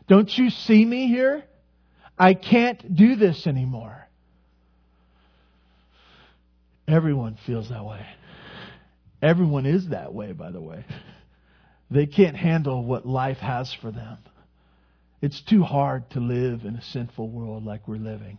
Don't 0.08 0.36
you 0.38 0.50
see 0.50 0.86
me 0.86 1.08
here? 1.08 1.44
I 2.18 2.34
can't 2.34 2.96
do 2.96 3.16
this 3.16 3.46
anymore. 3.46 4.08
Everyone 6.88 7.38
feels 7.46 7.70
that 7.70 7.84
way. 7.84 8.06
Everyone 9.22 9.66
is 9.66 9.90
that 9.90 10.14
way, 10.14 10.32
by 10.32 10.52
the 10.52 10.62
way. 10.62 10.86
They 11.90 12.06
can't 12.06 12.36
handle 12.36 12.84
what 12.84 13.06
life 13.06 13.38
has 13.38 13.74
for 13.74 13.92
them. 13.92 14.18
It's 15.22 15.42
too 15.42 15.64
hard 15.64 16.10
to 16.12 16.20
live 16.20 16.66
in 16.66 16.76
a 16.76 16.82
sinful 16.82 17.30
world 17.30 17.66
like 17.66 17.88
we're 17.88 17.96
living. 17.96 18.38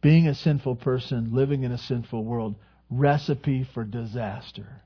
Being 0.00 0.28
a 0.28 0.34
sinful 0.34 0.76
person, 0.76 1.34
living 1.34 1.62
in 1.62 1.72
a 1.72 1.78
sinful 1.78 2.24
world, 2.24 2.54
recipe 2.88 3.68
for 3.74 3.84
disaster. 3.84 4.82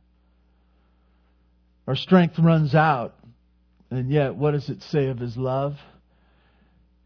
Our 1.87 1.94
strength 1.94 2.38
runs 2.38 2.75
out, 2.75 3.14
and 3.90 4.11
yet, 4.11 4.35
what 4.35 4.53
does 4.53 4.68
it 4.68 4.83
say 4.83 5.07
of 5.07 5.18
His 5.18 5.37
love? 5.37 5.77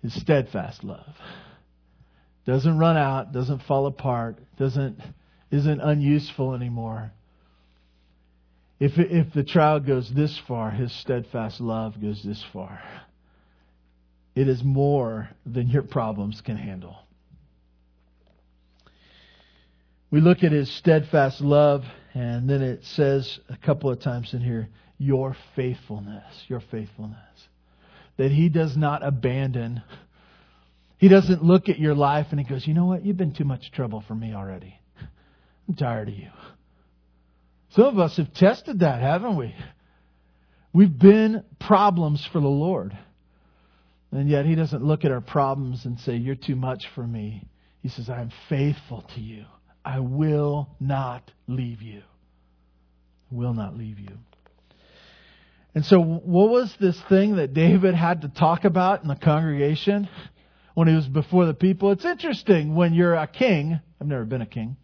His 0.03 0.19
steadfast 0.19 0.85
love. 0.85 1.17
Doesn't 2.47 2.79
run 2.79 2.97
out, 2.97 3.33
doesn't 3.33 3.65
fall 3.65 3.87
apart, 3.87 4.39
doesn't, 4.57 4.99
isn't 5.51 5.81
unuseful 5.81 6.55
anymore. 6.55 7.13
If, 8.81 8.99
if 8.99 9.33
the 9.33 9.43
trial 9.43 9.81
goes 9.81 10.11
this 10.15 10.39
far, 10.47 10.71
his 10.71 10.93
steadfast 10.93 11.61
love 11.61 12.01
goes 12.01 12.23
this 12.23 12.45
far. 12.53 12.81
It 14.37 14.49
is 14.49 14.63
more 14.63 15.31
than 15.45 15.69
your 15.69 15.83
problems 15.83 16.41
can 16.41 16.57
handle. 16.57 16.97
We 20.11 20.21
look 20.21 20.45
at 20.45 20.53
his 20.53 20.71
steadfast 20.77 21.41
love, 21.41 21.85
and 22.15 22.49
then 22.49 22.63
it 22.63 22.85
says 22.85 23.41
a 23.49 23.57
couple 23.57 23.91
of 23.91 24.01
times 24.01 24.33
in 24.33 24.41
here, 24.41 24.69
your 24.97 25.37
faithfulness, 25.55 26.45
your 26.47 26.61
faithfulness. 26.61 27.19
That 28.17 28.31
he 28.31 28.49
does 28.49 28.77
not 28.77 29.05
abandon. 29.05 29.83
He 30.99 31.09
doesn't 31.09 31.45
look 31.45 31.69
at 31.69 31.79
your 31.79 31.95
life 31.95 32.29
and 32.31 32.41
he 32.41 32.47
goes, 32.47 32.67
you 32.67 32.75
know 32.75 32.87
what? 32.87 33.05
You've 33.05 33.17
been 33.17 33.35
too 33.35 33.45
much 33.45 33.71
trouble 33.71 34.03
for 34.07 34.15
me 34.15 34.35
already. 34.35 34.75
I'm 35.69 35.75
tired 35.75 36.09
of 36.09 36.15
you. 36.15 36.31
Some 37.71 37.85
of 37.85 37.99
us 37.99 38.17
have 38.17 38.33
tested 38.33 38.81
that, 38.81 39.01
haven't 39.01 39.37
we? 39.37 39.55
We've 40.73 40.97
been 40.97 41.45
problems 41.59 42.25
for 42.33 42.41
the 42.41 42.49
Lord. 42.49 42.97
And 44.11 44.29
yet 44.29 44.47
He 44.47 44.55
doesn't 44.55 44.83
look 44.83 45.05
at 45.05 45.13
our 45.13 45.21
problems 45.21 45.85
and 45.85 45.99
say, 46.01 46.17
You're 46.17 46.35
too 46.35 46.57
much 46.57 46.89
for 46.95 47.07
me. 47.07 47.45
He 47.83 47.89
says, 47.89 48.09
I 48.09 48.21
am 48.21 48.33
faithful 48.49 49.03
to 49.15 49.21
you. 49.21 49.45
I 49.85 50.01
will 50.01 50.69
not 50.81 51.31
leave 51.47 51.83
you. 51.83 52.03
I 53.31 53.35
Will 53.35 53.55
not 53.55 53.77
leave 53.77 53.99
you. 53.99 54.19
And 55.75 55.85
so, 55.85 56.01
what 56.01 56.51
was 56.51 56.75
this 56.81 57.01
thing 57.09 57.37
that 57.37 57.55
David 57.55 57.95
had 57.95 58.23
to 58.23 58.29
talk 58.29 58.65
about 58.65 59.03
in 59.03 59.09
the 59.09 59.15
congregation 59.15 60.09
when 60.75 60.89
he 60.89 60.95
was 60.95 61.07
before 61.07 61.47
the 61.47 61.55
people? 61.55 61.93
It's 61.93 62.05
interesting 62.05 62.75
when 62.75 62.95
you're 62.95 63.15
a 63.15 63.27
king. 63.27 63.79
I've 64.01 64.07
never 64.07 64.25
been 64.25 64.43
a 64.43 64.47
king. 64.47 64.77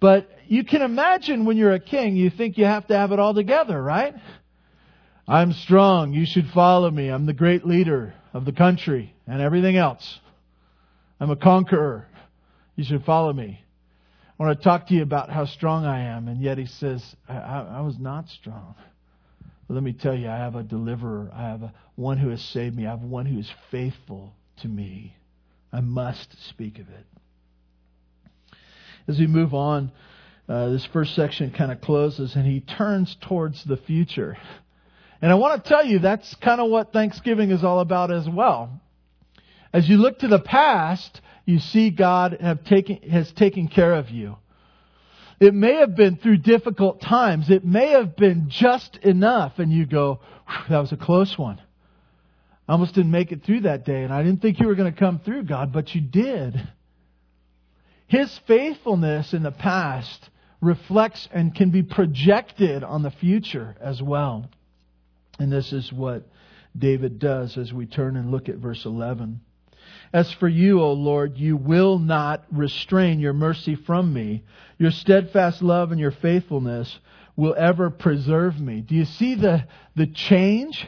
But 0.00 0.30
you 0.46 0.64
can 0.64 0.82
imagine 0.82 1.44
when 1.44 1.56
you're 1.56 1.74
a 1.74 1.80
king, 1.80 2.16
you 2.16 2.30
think 2.30 2.58
you 2.58 2.64
have 2.64 2.86
to 2.88 2.96
have 2.96 3.12
it 3.12 3.18
all 3.18 3.34
together, 3.34 3.80
right? 3.80 4.14
I'm 5.28 5.52
strong. 5.52 6.12
You 6.12 6.26
should 6.26 6.48
follow 6.48 6.90
me. 6.90 7.08
I'm 7.08 7.26
the 7.26 7.32
great 7.32 7.66
leader 7.66 8.14
of 8.32 8.44
the 8.44 8.52
country 8.52 9.14
and 9.26 9.40
everything 9.40 9.76
else. 9.76 10.18
I'm 11.20 11.30
a 11.30 11.36
conqueror. 11.36 12.08
You 12.76 12.84
should 12.84 13.04
follow 13.04 13.32
me. 13.32 13.60
I 14.38 14.42
want 14.42 14.58
to 14.58 14.64
talk 14.64 14.88
to 14.88 14.94
you 14.94 15.02
about 15.02 15.30
how 15.30 15.44
strong 15.44 15.84
I 15.84 16.04
am. 16.16 16.26
And 16.26 16.40
yet 16.40 16.56
he 16.56 16.64
says, 16.64 17.04
I, 17.28 17.36
I, 17.36 17.60
I 17.78 17.80
was 17.82 17.98
not 17.98 18.28
strong. 18.28 18.74
But 19.68 19.74
let 19.74 19.82
me 19.82 19.92
tell 19.92 20.16
you, 20.16 20.28
I 20.28 20.36
have 20.36 20.56
a 20.56 20.62
deliverer. 20.62 21.30
I 21.32 21.42
have 21.42 21.62
a, 21.62 21.72
one 21.94 22.16
who 22.16 22.30
has 22.30 22.40
saved 22.40 22.74
me. 22.74 22.86
I 22.86 22.90
have 22.90 23.02
one 23.02 23.26
who 23.26 23.38
is 23.38 23.52
faithful 23.70 24.32
to 24.62 24.68
me. 24.68 25.14
I 25.72 25.80
must 25.80 26.34
speak 26.48 26.78
of 26.78 26.88
it. 26.88 27.06
As 29.10 29.18
we 29.18 29.26
move 29.26 29.54
on, 29.54 29.90
uh, 30.48 30.68
this 30.68 30.86
first 30.86 31.16
section 31.16 31.50
kind 31.50 31.72
of 31.72 31.80
closes 31.80 32.36
and 32.36 32.46
he 32.46 32.60
turns 32.60 33.16
towards 33.20 33.64
the 33.64 33.76
future. 33.76 34.38
And 35.20 35.32
I 35.32 35.34
want 35.34 35.64
to 35.64 35.68
tell 35.68 35.84
you 35.84 35.98
that's 35.98 36.32
kind 36.36 36.60
of 36.60 36.70
what 36.70 36.92
Thanksgiving 36.92 37.50
is 37.50 37.64
all 37.64 37.80
about 37.80 38.12
as 38.12 38.28
well. 38.28 38.80
As 39.72 39.88
you 39.88 39.96
look 39.96 40.20
to 40.20 40.28
the 40.28 40.38
past, 40.38 41.20
you 41.44 41.58
see 41.58 41.90
God 41.90 42.38
have 42.40 42.62
taken, 42.62 42.98
has 43.10 43.32
taken 43.32 43.66
care 43.66 43.94
of 43.94 44.10
you. 44.10 44.36
It 45.40 45.54
may 45.54 45.74
have 45.80 45.96
been 45.96 46.14
through 46.14 46.36
difficult 46.36 47.00
times. 47.00 47.50
It 47.50 47.64
may 47.64 47.88
have 47.88 48.14
been 48.14 48.48
just 48.48 48.96
enough 48.98 49.58
and 49.58 49.72
you 49.72 49.86
go, 49.86 50.20
that 50.68 50.78
was 50.78 50.92
a 50.92 50.96
close 50.96 51.36
one. 51.36 51.60
I 52.68 52.74
almost 52.74 52.94
didn't 52.94 53.10
make 53.10 53.32
it 53.32 53.42
through 53.42 53.62
that 53.62 53.84
day 53.84 54.04
and 54.04 54.12
I 54.12 54.22
didn't 54.22 54.40
think 54.40 54.60
you 54.60 54.68
were 54.68 54.76
going 54.76 54.92
to 54.92 54.96
come 54.96 55.18
through, 55.18 55.46
God, 55.46 55.72
but 55.72 55.96
you 55.96 56.00
did. 56.00 56.54
His 58.10 58.36
faithfulness 58.48 59.32
in 59.32 59.44
the 59.44 59.52
past 59.52 60.30
reflects 60.60 61.28
and 61.32 61.54
can 61.54 61.70
be 61.70 61.84
projected 61.84 62.82
on 62.82 63.04
the 63.04 63.12
future 63.12 63.76
as 63.80 64.02
well. 64.02 64.50
And 65.38 65.52
this 65.52 65.72
is 65.72 65.92
what 65.92 66.26
David 66.76 67.20
does 67.20 67.56
as 67.56 67.72
we 67.72 67.86
turn 67.86 68.16
and 68.16 68.32
look 68.32 68.48
at 68.48 68.56
verse 68.56 68.84
11. 68.84 69.40
As 70.12 70.32
for 70.32 70.48
you, 70.48 70.82
O 70.82 70.92
Lord, 70.92 71.38
you 71.38 71.56
will 71.56 72.00
not 72.00 72.44
restrain 72.50 73.20
your 73.20 73.32
mercy 73.32 73.76
from 73.76 74.12
me. 74.12 74.42
Your 74.76 74.90
steadfast 74.90 75.62
love 75.62 75.92
and 75.92 76.00
your 76.00 76.10
faithfulness 76.10 76.98
will 77.36 77.54
ever 77.56 77.90
preserve 77.90 78.58
me. 78.58 78.80
Do 78.80 78.96
you 78.96 79.04
see 79.04 79.36
the, 79.36 79.68
the 79.94 80.08
change? 80.08 80.84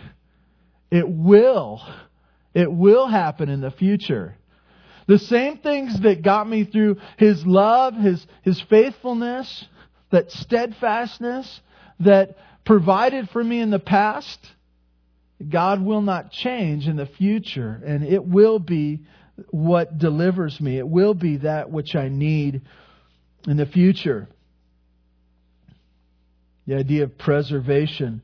It 0.91 1.09
will. 1.09 1.81
It 2.53 2.71
will 2.71 3.07
happen 3.07 3.49
in 3.49 3.61
the 3.61 3.71
future. 3.71 4.37
The 5.13 5.19
same 5.19 5.59
things 5.59 6.01
that 6.01 6.23
got 6.23 6.49
me 6.49 6.65
through 6.65 6.97
His 7.19 7.45
love, 7.45 7.93
His, 7.93 8.27
His 8.41 8.59
faithfulness, 8.71 9.67
that 10.11 10.33
steadfastness, 10.33 11.61
that 12.01 12.39
provided 12.65 13.29
for 13.29 13.45
me 13.45 13.61
in 13.61 13.71
the 13.71 13.79
past, 13.79 14.39
God 15.47 15.85
will 15.85 16.01
not 16.01 16.33
change 16.33 16.89
in 16.89 16.97
the 16.97 17.05
future, 17.05 17.79
and 17.85 18.05
it 18.05 18.25
will 18.25 18.59
be 18.59 19.01
what 19.51 19.99
delivers 19.99 20.59
me. 20.63 20.79
It 20.79 20.89
will 20.89 21.13
be 21.13 21.37
that 21.37 21.71
which 21.71 21.95
I 21.95 22.09
need 22.09 22.63
in 23.47 23.59
the 23.59 23.67
future. 23.67 24.29
The 26.67 26.77
idea 26.77 27.05
of 27.05 27.19
preservation. 27.19 28.23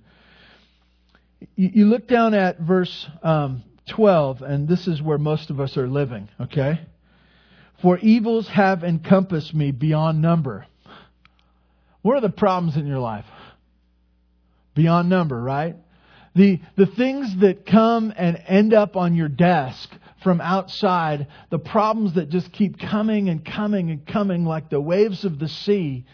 You, 1.54 1.84
look 1.84 2.08
down 2.08 2.32
at 2.32 2.58
verse 2.60 3.06
um, 3.22 3.62
12, 3.88 4.42
and 4.42 4.68
this 4.68 4.86
is 4.86 5.02
where 5.02 5.18
most 5.18 5.50
of 5.50 5.60
us 5.60 5.76
are 5.76 5.88
living, 5.88 6.28
okay? 6.40 6.80
For 7.82 7.98
evils 7.98 8.48
have 8.48 8.84
encompassed 8.84 9.54
me 9.54 9.70
beyond 9.70 10.20
number. 10.22 10.66
What 12.02 12.16
are 12.16 12.20
the 12.20 12.30
problems 12.30 12.76
in 12.76 12.86
your 12.86 12.98
life? 13.00 13.24
beyond 14.78 15.08
number, 15.08 15.38
right? 15.42 15.74
The, 16.36 16.60
the 16.76 16.86
things 16.86 17.36
that 17.40 17.66
come 17.66 18.14
and 18.16 18.40
end 18.46 18.72
up 18.72 18.94
on 18.96 19.16
your 19.16 19.28
desk 19.28 19.90
from 20.22 20.40
outside, 20.40 21.26
the 21.50 21.58
problems 21.58 22.14
that 22.14 22.28
just 22.28 22.52
keep 22.52 22.78
coming 22.78 23.28
and 23.28 23.44
coming 23.44 23.90
and 23.90 24.06
coming 24.06 24.44
like 24.44 24.70
the 24.70 24.80
waves 24.80 25.24
of 25.24 25.40
the 25.40 25.48
sea, 25.48 26.06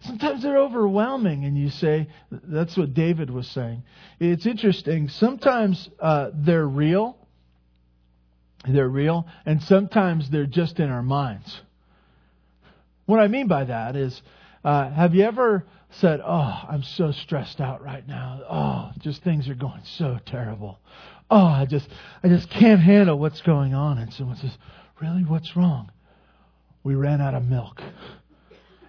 sometimes 0.00 0.42
they're 0.42 0.58
overwhelming. 0.58 1.44
And 1.44 1.56
you 1.56 1.70
say, 1.70 2.08
that's 2.32 2.76
what 2.76 2.92
David 2.92 3.30
was 3.30 3.46
saying. 3.46 3.84
It's 4.18 4.46
interesting. 4.46 5.08
Sometimes 5.08 5.88
uh, 6.00 6.30
they're 6.34 6.66
real. 6.66 7.16
They're 8.68 8.88
real. 8.88 9.26
And 9.46 9.62
sometimes 9.62 10.30
they're 10.30 10.46
just 10.46 10.78
in 10.80 10.90
our 10.90 11.02
minds. 11.02 11.60
What 13.06 13.20
I 13.20 13.28
mean 13.28 13.48
by 13.48 13.64
that 13.64 13.96
is, 13.96 14.20
uh, 14.64 14.90
have 14.90 15.14
you 15.14 15.24
ever 15.24 15.64
said, 15.90 16.20
Oh, 16.22 16.60
I'm 16.68 16.82
so 16.82 17.12
stressed 17.12 17.60
out 17.60 17.82
right 17.82 18.06
now. 18.06 18.40
Oh, 18.48 19.00
just 19.00 19.22
things 19.22 19.48
are 19.48 19.54
going 19.54 19.82
so 19.84 20.18
terrible. 20.26 20.78
Oh, 21.30 21.46
I 21.46 21.66
just, 21.66 21.88
I 22.22 22.28
just 22.28 22.50
can't 22.50 22.80
handle 22.80 23.18
what's 23.18 23.40
going 23.40 23.74
on. 23.74 23.98
And 23.98 24.12
someone 24.12 24.36
says, 24.36 24.56
Really? 25.00 25.22
What's 25.22 25.56
wrong? 25.56 25.90
We 26.82 26.94
ran 26.94 27.20
out 27.20 27.34
of 27.34 27.44
milk. 27.44 27.82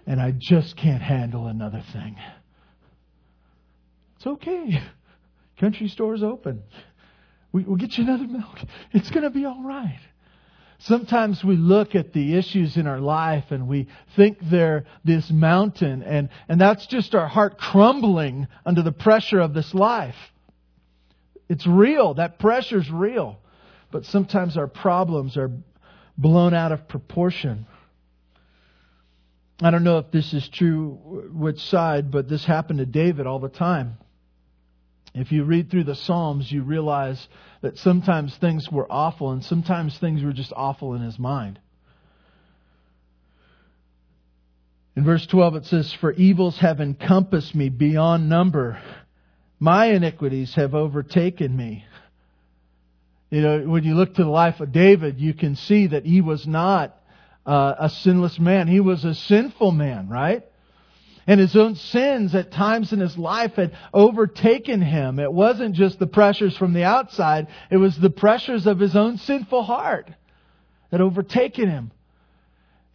And 0.05 0.19
I 0.19 0.31
just 0.31 0.75
can't 0.75 1.01
handle 1.01 1.47
another 1.47 1.83
thing. 1.93 2.17
It's 4.15 4.27
okay. 4.27 4.81
Country 5.59 5.87
store's 5.87 6.23
open. 6.23 6.63
We, 7.51 7.63
will 7.63 7.77
get 7.77 7.97
you 7.97 8.03
another 8.03 8.27
milk. 8.27 8.59
It's 8.91 9.09
going 9.09 9.23
to 9.23 9.29
be 9.29 9.45
all 9.45 9.63
right. 9.63 9.99
Sometimes 10.79 11.43
we 11.43 11.57
look 11.57 11.93
at 11.93 12.13
the 12.13 12.35
issues 12.37 12.77
in 12.77 12.87
our 12.87 12.99
life 12.99 13.45
and 13.49 13.67
we 13.67 13.87
think 14.15 14.37
they're 14.41 14.85
this 15.03 15.29
mountain, 15.29 16.03
and, 16.03 16.29
and 16.47 16.61
that's 16.61 16.87
just 16.87 17.13
our 17.15 17.27
heart 17.27 17.57
crumbling 17.57 18.47
under 18.65 18.81
the 18.81 18.93
pressure 18.93 19.41
of 19.41 19.53
this 19.53 19.73
life. 19.73 20.15
It's 21.49 21.67
real. 21.67 22.13
That 22.13 22.39
pressure's 22.39 22.89
real. 22.89 23.39
But 23.91 24.05
sometimes 24.05 24.55
our 24.55 24.67
problems 24.67 25.35
are 25.35 25.51
blown 26.17 26.53
out 26.53 26.71
of 26.71 26.87
proportion. 26.87 27.65
I 29.61 29.71
don't 29.71 29.83
know 29.83 29.97
if 29.97 30.11
this 30.11 30.33
is 30.33 30.47
true, 30.47 31.29
which 31.33 31.59
side, 31.59 32.11
but 32.11 32.29
this 32.29 32.45
happened 32.45 32.79
to 32.79 32.85
David 32.85 33.27
all 33.27 33.39
the 33.39 33.49
time. 33.49 33.97
If 35.13 35.31
you 35.31 35.43
read 35.43 35.71
through 35.71 35.85
the 35.85 35.95
Psalms, 35.95 36.51
you 36.51 36.61
realize 36.63 37.27
that 37.61 37.77
sometimes 37.77 38.35
things 38.37 38.71
were 38.71 38.89
awful 38.91 39.31
and 39.31 39.43
sometimes 39.43 39.97
things 39.97 40.23
were 40.23 40.33
just 40.33 40.53
awful 40.55 40.93
in 40.93 41.01
his 41.01 41.17
mind. 41.17 41.59
In 44.95 45.03
verse 45.03 45.25
12 45.25 45.55
it 45.55 45.65
says, 45.65 45.93
For 45.93 46.11
evils 46.11 46.59
have 46.59 46.81
encompassed 46.81 47.55
me 47.55 47.69
beyond 47.69 48.29
number. 48.29 48.81
My 49.59 49.87
iniquities 49.87 50.53
have 50.55 50.75
overtaken 50.75 51.55
me. 51.55 51.85
You 53.29 53.41
know, 53.41 53.59
when 53.61 53.83
you 53.83 53.95
look 53.95 54.15
to 54.15 54.23
the 54.23 54.29
life 54.29 54.59
of 54.59 54.71
David, 54.71 55.19
you 55.19 55.33
can 55.33 55.55
see 55.55 55.87
that 55.87 56.05
he 56.05 56.21
was 56.21 56.47
not 56.47 56.97
uh, 57.45 57.75
a 57.79 57.89
sinless 57.89 58.39
man. 58.39 58.67
He 58.67 58.79
was 58.79 59.05
a 59.05 59.13
sinful 59.13 59.71
man, 59.71 60.09
right? 60.09 60.48
And 61.29 61.39
his 61.39 61.55
own 61.55 61.75
sins 61.75 62.33
at 62.33 62.51
times 62.51 62.91
in 62.91 62.99
his 62.99 63.15
life 63.15 63.53
had 63.53 63.77
overtaken 63.93 64.81
him. 64.81 65.19
It 65.19 65.31
wasn't 65.31 65.75
just 65.75 65.99
the 65.99 66.07
pressures 66.07 66.57
from 66.57 66.73
the 66.73 66.85
outside, 66.85 67.45
it 67.69 67.77
was 67.77 67.95
the 67.95 68.09
pressures 68.09 68.65
of 68.65 68.79
his 68.79 68.95
own 68.95 69.19
sinful 69.19 69.61
heart 69.61 70.09
that 70.89 71.01
overtaken 71.01 71.69
him 71.69 71.91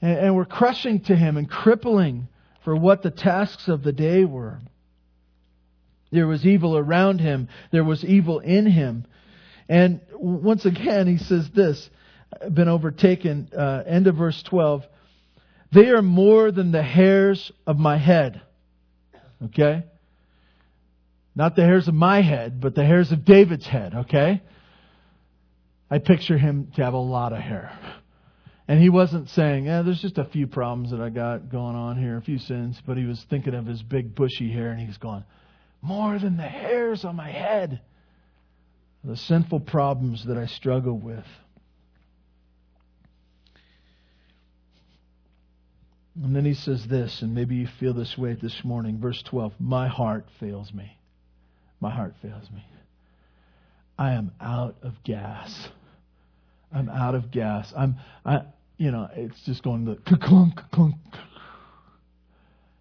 and, 0.03 0.19
and 0.19 0.35
were 0.35 0.45
crushing 0.45 0.99
to 1.03 1.15
him 1.15 1.37
and 1.37 1.49
crippling 1.49 2.27
for 2.65 2.75
what 2.75 3.05
the 3.05 3.13
tasks 3.13 3.69
of 3.69 3.85
the 3.85 3.93
day 3.93 4.25
were. 4.25 4.59
There 6.11 6.27
was 6.27 6.45
evil 6.45 6.77
around 6.77 7.21
him, 7.21 7.49
there 7.71 7.85
was 7.85 8.05
evil 8.05 8.41
in 8.41 8.67
him. 8.67 9.07
And 9.69 10.01
once 10.13 10.65
again, 10.65 11.07
he 11.07 11.19
says 11.19 11.49
this, 11.55 11.89
been 12.53 12.69
overtaken, 12.69 13.51
uh, 13.57 13.85
end 13.87 14.09
of 14.09 14.17
verse 14.17 14.43
12. 14.43 14.85
They 15.75 15.89
are 15.89 16.03
more 16.03 16.53
than 16.53 16.71
the 16.71 16.83
hairs 16.83 17.51
of 17.67 17.79
my 17.79 17.99
head. 17.99 18.41
Okay? 19.47 19.85
Not 21.35 21.57
the 21.57 21.65
hairs 21.65 21.89
of 21.89 21.95
my 21.95 22.23
head, 22.23 22.61
but 22.61 22.75
the 22.75 22.85
hairs 22.85 23.11
of 23.11 23.25
David's 23.25 23.67
head, 23.67 23.95
okay? 23.95 24.41
I 25.91 25.99
picture 25.99 26.39
him 26.39 26.71
to 26.77 26.85
have 26.85 26.95
a 26.95 26.99
lot 26.99 27.33
of 27.33 27.41
hair. 27.41 27.77
And 28.69 28.81
he 28.81 28.89
wasn't 28.89 29.29
saying, 29.31 29.69
eh, 29.69 29.83
there's 29.83 30.01
just 30.01 30.17
a 30.17 30.25
few 30.25 30.47
problems 30.47 30.93
that 30.93 31.01
I 31.01 31.11
got 31.11 31.51
going 31.51 31.75
on 31.77 32.01
here, 32.01 32.17
a 32.17 32.23
few 32.23 32.39
sins, 32.39 32.81
but 32.87 32.97
he 32.97 33.05
was 33.05 33.25
thinking 33.29 33.55
of 33.55 33.67
his 33.67 33.83
big 33.83 34.15
bushy 34.15 34.51
hair 34.51 34.71
and 34.71 34.81
he's 34.81 34.97
going, 34.97 35.25
more 35.83 36.19
than 36.19 36.37
the 36.37 36.45
hairs 36.45 37.05
on 37.05 37.17
my 37.17 37.31
head. 37.31 37.81
The 39.03 39.17
sinful 39.17 39.61
problems 39.61 40.25
that 40.27 40.39
I 40.39 40.47
struggle 40.47 40.99
with. 40.99 41.27
And 46.23 46.35
then 46.35 46.45
he 46.45 46.55
says 46.55 46.87
this, 46.87 47.23
and 47.23 47.35
maybe 47.35 47.57
you 47.57 47.67
feel 47.81 47.93
this 47.93 48.17
way 48.17 48.35
this 48.35 48.65
morning. 48.65 49.01
Verse 49.01 49.21
12 49.23 49.55
My 49.59 49.89
heart 49.89 50.27
fails 50.39 50.73
me. 50.73 50.97
My 51.81 51.91
heart 51.91 52.15
fails 52.23 52.51
me. 52.51 52.65
I 53.99 54.13
am 54.13 54.33
out 54.41 54.77
of 54.83 55.03
gas. 55.05 55.69
I'm 56.73 56.89
out 56.89 57.15
of 57.15 57.31
gas. 57.31 57.73
I'm, 57.77 57.97
I, 58.25 58.43
you 58.77 58.91
know, 58.91 59.09
it's 59.15 59.41
just 59.45 59.63
going 59.63 59.87
to 59.87 60.17
clunk, 60.17 60.61
clunk. 60.73 60.97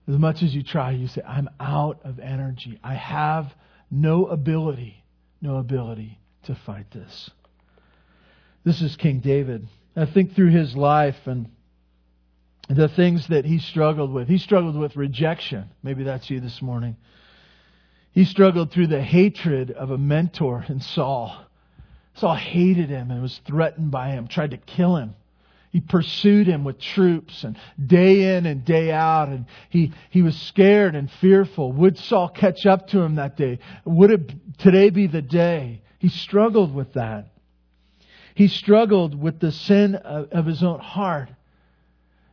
As 0.07 0.17
much 0.17 0.43
as 0.43 0.53
you 0.53 0.63
try, 0.63 0.91
you 0.91 1.07
say, 1.07 1.21
I'm 1.27 1.49
out 1.59 1.99
of 2.03 2.19
energy. 2.19 2.79
I 2.83 2.95
have 2.95 3.53
no 3.89 4.25
ability, 4.25 5.03
no 5.41 5.57
ability 5.57 6.19
to 6.43 6.55
fight 6.65 6.91
this. 6.91 7.29
This 8.63 8.81
is 8.81 8.95
King 8.95 9.19
David. 9.19 9.67
I 9.95 10.05
think 10.05 10.35
through 10.35 10.49
his 10.49 10.75
life 10.75 11.15
and 11.25 11.49
the 12.69 12.87
things 12.87 13.27
that 13.27 13.45
he 13.45 13.59
struggled 13.59 14.11
with. 14.11 14.27
He 14.27 14.37
struggled 14.37 14.75
with 14.75 14.95
rejection. 14.95 15.69
Maybe 15.81 16.03
that's 16.03 16.29
you 16.29 16.39
this 16.39 16.61
morning. 16.61 16.95
He 18.11 18.25
struggled 18.25 18.71
through 18.71 18.87
the 18.87 19.01
hatred 19.01 19.71
of 19.71 19.91
a 19.91 19.97
mentor 19.97 20.65
in 20.69 20.79
Saul. 20.79 21.35
Saul 22.15 22.35
hated 22.35 22.89
him 22.89 23.11
and 23.11 23.21
was 23.21 23.41
threatened 23.45 23.91
by 23.91 24.09
him, 24.09 24.27
tried 24.27 24.51
to 24.51 24.57
kill 24.57 24.97
him. 24.97 25.15
He 25.71 25.81
pursued 25.81 26.45
him 26.45 26.63
with 26.63 26.79
troops 26.79 27.43
and 27.43 27.57
day 27.83 28.37
in 28.37 28.45
and 28.45 28.63
day 28.63 28.91
out 28.91 29.29
and 29.29 29.47
he, 29.71 29.91
he 30.11 30.21
was 30.21 30.39
scared 30.39 30.93
and 30.93 31.09
fearful. 31.09 31.71
Would 31.71 31.97
Saul 31.97 32.29
catch 32.29 32.67
up 32.67 32.87
to 32.89 33.01
him 33.01 33.15
that 33.15 33.35
day? 33.35 33.57
Would 33.83 34.11
it 34.11 34.59
today 34.59 34.91
be 34.91 35.07
the 35.07 35.23
day? 35.23 35.81
He 35.97 36.09
struggled 36.09 36.75
with 36.75 36.93
that. 36.93 37.29
He 38.35 38.47
struggled 38.47 39.19
with 39.19 39.39
the 39.39 39.51
sin 39.51 39.95
of, 39.95 40.29
of 40.31 40.45
his 40.45 40.61
own 40.61 40.79
heart 40.79 41.29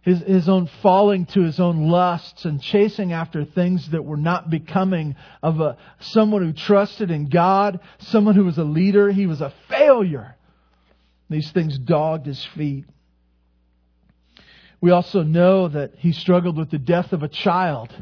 his, 0.02 0.20
his 0.20 0.48
own 0.48 0.66
falling 0.82 1.26
to 1.26 1.42
his 1.42 1.60
own 1.60 1.88
lusts 1.88 2.44
and 2.44 2.62
chasing 2.62 3.12
after 3.12 3.44
things 3.44 3.90
that 3.90 4.04
were 4.04 4.16
not 4.16 4.48
becoming 4.48 5.14
of 5.42 5.60
a, 5.60 5.76
someone 6.00 6.42
who 6.42 6.52
trusted 6.52 7.10
in 7.10 7.28
God, 7.28 7.80
someone 7.98 8.34
who 8.34 8.44
was 8.44 8.58
a 8.58 8.64
leader. 8.64 9.10
He 9.10 9.26
was 9.26 9.40
a 9.40 9.52
failure. 9.68 10.36
These 11.28 11.50
things 11.52 11.78
dogged 11.78 12.26
his 12.26 12.44
feet. 12.56 12.86
We 14.80 14.90
also 14.90 15.22
know 15.22 15.68
that 15.68 15.96
he 15.98 16.12
struggled 16.12 16.56
with 16.56 16.70
the 16.70 16.78
death 16.78 17.12
of 17.12 17.22
a 17.22 17.28
child, 17.28 17.92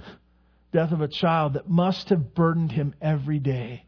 death 0.72 0.92
of 0.92 1.00
a 1.00 1.08
child 1.08 1.54
that 1.54 1.68
must 1.68 2.10
have 2.10 2.34
burdened 2.34 2.70
him 2.70 2.94
every 3.00 3.40
day 3.40 3.87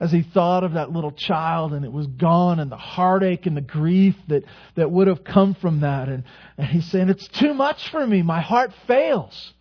as 0.00 0.12
he 0.12 0.22
thought 0.22 0.64
of 0.64 0.72
that 0.74 0.92
little 0.92 1.12
child 1.12 1.72
and 1.72 1.84
it 1.84 1.92
was 1.92 2.06
gone 2.06 2.60
and 2.60 2.70
the 2.70 2.76
heartache 2.76 3.46
and 3.46 3.56
the 3.56 3.62
grief 3.62 4.14
that, 4.28 4.44
that 4.74 4.90
would 4.90 5.06
have 5.06 5.24
come 5.24 5.54
from 5.54 5.80
that. 5.80 6.08
And, 6.08 6.24
and 6.58 6.66
he's 6.68 6.84
saying, 6.86 7.08
It's 7.08 7.28
too 7.28 7.54
much 7.54 7.88
for 7.90 8.06
me. 8.06 8.22
My 8.22 8.40
heart 8.40 8.72
fails 8.86 9.54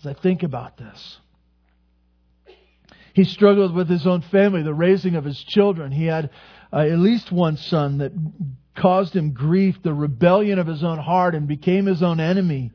as 0.00 0.06
I 0.06 0.14
think 0.14 0.42
about 0.42 0.76
this. 0.76 1.18
He 3.12 3.24
struggled 3.24 3.74
with 3.74 3.88
his 3.88 4.06
own 4.06 4.22
family, 4.22 4.62
the 4.62 4.74
raising 4.74 5.16
of 5.16 5.24
his 5.24 5.42
children. 5.42 5.90
He 5.92 6.06
had 6.06 6.30
uh, 6.72 6.78
at 6.78 6.98
least 6.98 7.32
one 7.32 7.56
son 7.56 7.98
that 7.98 8.12
caused 8.76 9.14
him 9.14 9.32
grief, 9.32 9.76
the 9.82 9.92
rebellion 9.92 10.58
of 10.58 10.66
his 10.66 10.84
own 10.84 10.98
heart, 10.98 11.34
and 11.34 11.48
became 11.48 11.86
his 11.86 12.02
own 12.02 12.20
enemy. 12.20 12.70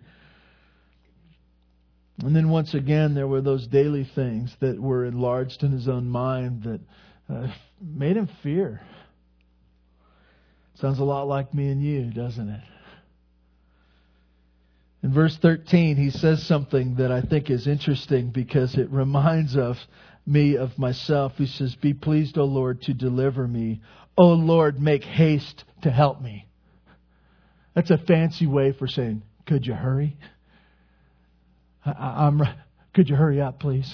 And 2.24 2.36
then 2.36 2.50
once 2.50 2.74
again, 2.74 3.14
there 3.14 3.28
were 3.28 3.42
those 3.42 3.68
daily 3.68 4.04
things 4.16 4.56
that 4.62 4.80
were 4.80 5.06
enlarged 5.06 5.64
in 5.64 5.72
his 5.72 5.88
own 5.88 6.10
mind 6.10 6.64
that 6.64 6.80
uh, 7.30 7.48
made 7.82 8.16
him 8.16 8.30
fear. 8.42 8.82
Sounds 10.76 11.00
a 11.00 11.04
lot 11.04 11.28
like 11.28 11.54
me 11.54 11.70
and 11.70 11.82
you, 11.82 12.12
doesn't 12.12 12.50
it? 12.50 12.62
In 15.04 15.14
verse 15.14 15.38
13, 15.38 15.98
he 15.98 16.10
says 16.10 16.42
something 16.44 16.96
that 16.96 17.12
I 17.12 17.22
think 17.22 17.50
is 17.50 17.68
interesting 17.68 18.32
because 18.32 18.76
it 18.76 18.90
reminds 18.90 19.56
of 19.56 19.78
me 20.26 20.58
of 20.58 20.80
myself. 20.80 21.34
He 21.38 21.46
says, 21.46 21.76
Be 21.76 21.94
pleased, 21.94 22.38
O 22.38 22.46
Lord, 22.46 22.82
to 22.84 22.94
deliver 22.94 23.48
me. 23.48 23.82
O 24.18 24.30
Lord, 24.30 24.82
make 24.82 25.04
haste 25.04 25.64
to 25.84 25.92
help 25.92 26.22
me. 26.22 26.48
That's 27.76 27.92
a 27.92 27.98
fancy 27.98 28.48
way 28.48 28.72
for 28.72 28.88
saying, 28.88 29.22
Could 29.46 29.68
you 29.68 29.76
hurry? 29.76 30.18
I, 31.86 32.28
am 32.28 32.42
could 32.94 33.10
you 33.10 33.16
hurry 33.16 33.42
up, 33.42 33.60
please? 33.60 33.94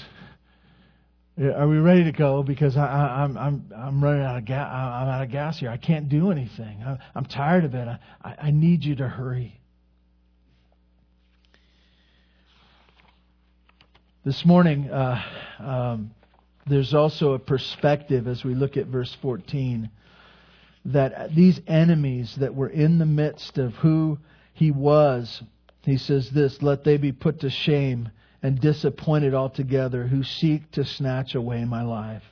Are 1.38 1.66
we 1.66 1.78
ready 1.78 2.04
to 2.04 2.12
go? 2.12 2.42
Because 2.42 2.76
I, 2.76 3.24
am 3.24 3.36
I'm, 3.36 3.38
I'm, 3.38 3.72
I'm 3.76 4.04
running 4.04 4.22
out 4.22 4.36
of 4.36 4.44
gas. 4.44 4.70
I'm 4.70 5.08
out 5.08 5.22
of 5.22 5.30
gas 5.30 5.58
here. 5.58 5.70
I 5.70 5.76
can't 5.76 6.08
do 6.08 6.30
anything. 6.30 6.82
I, 6.82 6.98
I'm 7.14 7.24
tired 7.24 7.64
of 7.64 7.74
it. 7.74 7.88
I, 7.88 8.34
I 8.38 8.50
need 8.50 8.84
you 8.84 8.96
to 8.96 9.08
hurry. 9.08 9.58
This 14.24 14.44
morning, 14.44 14.88
uh, 14.90 15.20
um, 15.58 16.12
there's 16.66 16.94
also 16.94 17.32
a 17.32 17.38
perspective 17.38 18.28
as 18.28 18.44
we 18.44 18.54
look 18.54 18.76
at 18.76 18.86
verse 18.86 19.16
14 19.20 19.90
that 20.84 21.34
these 21.34 21.60
enemies 21.66 22.36
that 22.38 22.54
were 22.54 22.68
in 22.68 22.98
the 22.98 23.06
midst 23.06 23.58
of 23.58 23.72
who 23.74 24.18
he 24.54 24.70
was 24.70 25.42
he 25.82 25.96
says 25.96 26.30
this 26.30 26.62
Let 26.62 26.84
they 26.84 26.96
be 26.96 27.12
put 27.12 27.40
to 27.40 27.50
shame 27.50 28.10
and 28.42 28.60
disappointed 28.60 29.34
altogether 29.34 30.06
who 30.06 30.22
seek 30.22 30.70
to 30.72 30.84
snatch 30.84 31.34
away 31.34 31.64
my 31.64 31.82
life. 31.82 32.22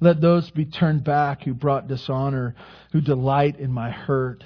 Let 0.00 0.20
those 0.20 0.50
be 0.50 0.64
turned 0.64 1.04
back 1.04 1.42
who 1.42 1.54
brought 1.54 1.86
dishonor, 1.86 2.54
who 2.92 3.00
delight 3.00 3.60
in 3.60 3.70
my 3.70 3.90
hurt. 3.90 4.42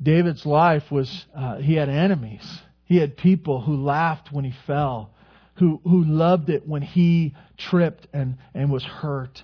David's 0.00 0.46
life 0.46 0.90
was, 0.90 1.26
uh, 1.34 1.56
he 1.56 1.74
had 1.74 1.88
enemies. 1.88 2.60
He 2.84 2.98
had 2.98 3.16
people 3.16 3.60
who 3.60 3.82
laughed 3.82 4.30
when 4.30 4.44
he 4.44 4.54
fell, 4.66 5.10
who, 5.54 5.80
who 5.84 6.04
loved 6.04 6.50
it 6.50 6.68
when 6.68 6.82
he 6.82 7.34
tripped 7.56 8.06
and, 8.12 8.36
and 8.54 8.70
was 8.70 8.84
hurt. 8.84 9.42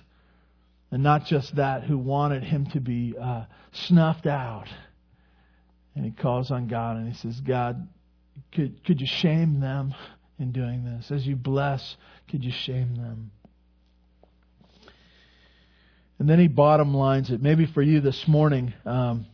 And 0.91 1.03
not 1.03 1.25
just 1.25 1.55
that, 1.55 1.83
who 1.83 1.97
wanted 1.97 2.43
him 2.43 2.67
to 2.67 2.79
be 2.79 3.15
uh, 3.19 3.45
snuffed 3.71 4.27
out. 4.27 4.67
And 5.95 6.05
he 6.05 6.11
calls 6.11 6.51
on 6.51 6.67
God 6.67 6.97
and 6.97 7.07
he 7.11 7.15
says, 7.15 7.39
God, 7.41 7.87
could, 8.53 8.83
could 8.85 9.01
you 9.01 9.07
shame 9.07 9.59
them 9.59 9.93
in 10.37 10.51
doing 10.51 10.85
this? 10.85 11.11
As 11.11 11.25
you 11.25 11.35
bless, 11.35 11.97
could 12.29 12.43
you 12.43 12.51
shame 12.51 12.95
them? 12.95 13.31
And 16.19 16.29
then 16.29 16.39
he 16.39 16.47
bottom 16.47 16.93
lines 16.93 17.31
it. 17.31 17.41
Maybe 17.41 17.65
for 17.65 17.81
you 17.81 18.01
this 18.01 18.27
morning, 18.27 18.73
um, 18.85 19.25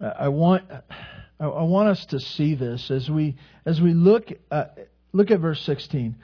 I 0.00 0.28
want 0.28 0.64
I 1.40 1.46
want 1.46 1.88
us 1.88 2.04
to 2.06 2.20
see 2.20 2.54
this 2.54 2.90
as 2.90 3.08
we 3.08 3.36
as 3.64 3.80
we 3.80 3.94
look 3.94 4.28
uh, 4.50 4.66
look 5.12 5.30
at 5.30 5.40
verse 5.40 5.60
16. 5.62 6.16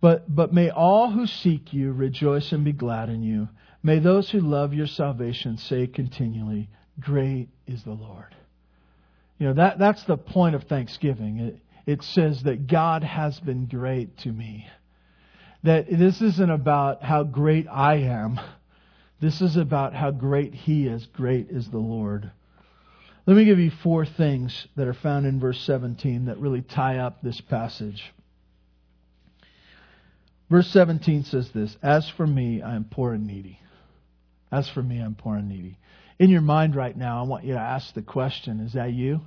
But 0.00 0.34
but 0.34 0.52
may 0.52 0.70
all 0.70 1.10
who 1.10 1.26
seek 1.26 1.72
you 1.72 1.92
rejoice 1.92 2.50
and 2.52 2.64
be 2.64 2.72
glad 2.72 3.08
in 3.08 3.22
you. 3.22 3.48
May 3.82 4.00
those 4.00 4.30
who 4.30 4.40
love 4.40 4.74
your 4.74 4.86
salvation 4.86 5.58
say 5.58 5.86
continually, 5.86 6.68
Great 7.00 7.48
is 7.66 7.82
the 7.82 7.92
Lord. 7.92 8.34
You 9.38 9.48
know, 9.48 9.54
that, 9.54 9.78
that's 9.78 10.02
the 10.04 10.16
point 10.16 10.54
of 10.54 10.64
Thanksgiving. 10.64 11.38
It, 11.38 11.58
it 11.86 12.02
says 12.02 12.42
that 12.44 12.66
God 12.66 13.04
has 13.04 13.38
been 13.40 13.66
great 13.66 14.16
to 14.18 14.32
me. 14.32 14.66
That 15.62 15.86
this 15.90 16.20
isn't 16.22 16.50
about 16.50 17.02
how 17.02 17.22
great 17.22 17.66
I 17.68 17.96
am. 17.96 18.40
This 19.20 19.40
is 19.40 19.56
about 19.56 19.94
how 19.94 20.10
great 20.10 20.54
He 20.54 20.86
is. 20.86 21.06
Great 21.06 21.50
is 21.50 21.68
the 21.70 21.78
Lord. 21.78 22.30
Let 23.26 23.36
me 23.36 23.44
give 23.44 23.58
you 23.58 23.70
four 23.70 24.06
things 24.06 24.68
that 24.76 24.86
are 24.86 24.94
found 24.94 25.26
in 25.26 25.40
verse 25.40 25.60
17 25.62 26.26
that 26.26 26.38
really 26.38 26.62
tie 26.62 26.98
up 26.98 27.22
this 27.22 27.40
passage. 27.40 28.12
Verse 30.48 30.68
17 30.68 31.24
says 31.24 31.50
this 31.50 31.76
As 31.82 32.08
for 32.08 32.26
me, 32.26 32.62
I 32.62 32.76
am 32.76 32.84
poor 32.84 33.12
and 33.12 33.26
needy. 33.26 33.60
As 34.52 34.68
for 34.68 34.82
me, 34.82 35.00
I'm 35.00 35.14
poor 35.14 35.36
and 35.36 35.48
needy 35.48 35.76
in 36.18 36.30
your 36.30 36.40
mind 36.40 36.74
right 36.74 36.96
now, 36.96 37.20
I 37.22 37.26
want 37.26 37.44
you 37.44 37.54
to 37.54 37.60
ask 37.60 37.92
the 37.94 38.02
question 38.02 38.60
Is 38.60 38.72
that 38.74 38.92
you? 38.92 39.20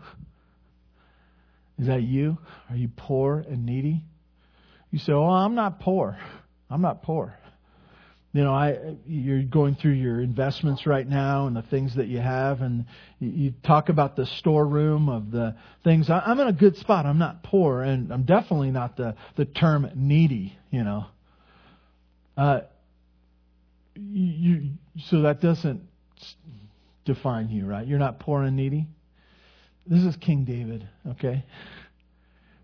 Is 1.78 1.88
that 1.88 2.02
you? 2.02 2.38
Are 2.70 2.76
you 2.76 2.90
poor 2.96 3.40
and 3.48 3.66
needy? 3.66 4.04
You 4.92 5.00
say, 5.00 5.14
Oh, 5.14 5.24
I'm 5.24 5.56
not 5.56 5.80
poor. 5.80 6.18
I'm 6.70 6.82
not 6.82 7.04
poor. 7.04 7.40
You 8.32 8.44
know, 8.44 8.54
I 8.54 8.96
you're 9.08 9.42
going 9.42 9.76
through 9.76 9.94
your 9.94 10.22
investments 10.22 10.86
right 10.86 11.08
now 11.08 11.48
and 11.48 11.56
the 11.56 11.64
things 11.64 11.96
that 11.96 12.08
you 12.08 12.20
have, 12.20 12.62
and 12.62 12.86
you, 13.20 13.54
talk 13.66 13.90
about 13.90 14.16
the 14.16 14.28
storeroom 14.28 15.10
of 15.10 15.32
the 15.32 15.56
things. 15.84 16.12
I'm 16.12 16.40
in 16.40 16.48
a 16.48 16.54
good 16.54 16.78
spot. 16.78 17.08
I'm 17.08 17.18
not 17.18 17.42
poor, 17.42 17.82
and 17.82 18.14
I'm 18.14 18.26
definitely 18.26 18.70
not 18.70 18.98
the 18.98 19.16
the 19.36 19.46
term 19.46 19.90
needy. 19.96 20.56
You 20.70 20.84
know, 20.84 21.06
uh, 22.38 22.60
you, 23.96 24.74
so 25.08 25.24
that 25.24 25.42
doesn't 25.42 25.89
define 27.14 27.50
you, 27.50 27.66
right? 27.66 27.86
You're 27.86 28.00
not 28.00 28.20
poor 28.20 28.44
and 28.44 28.56
needy. 28.56 28.88
This 29.86 30.04
is 30.04 30.16
King 30.18 30.46
David, 30.46 30.88
okay? 31.12 31.44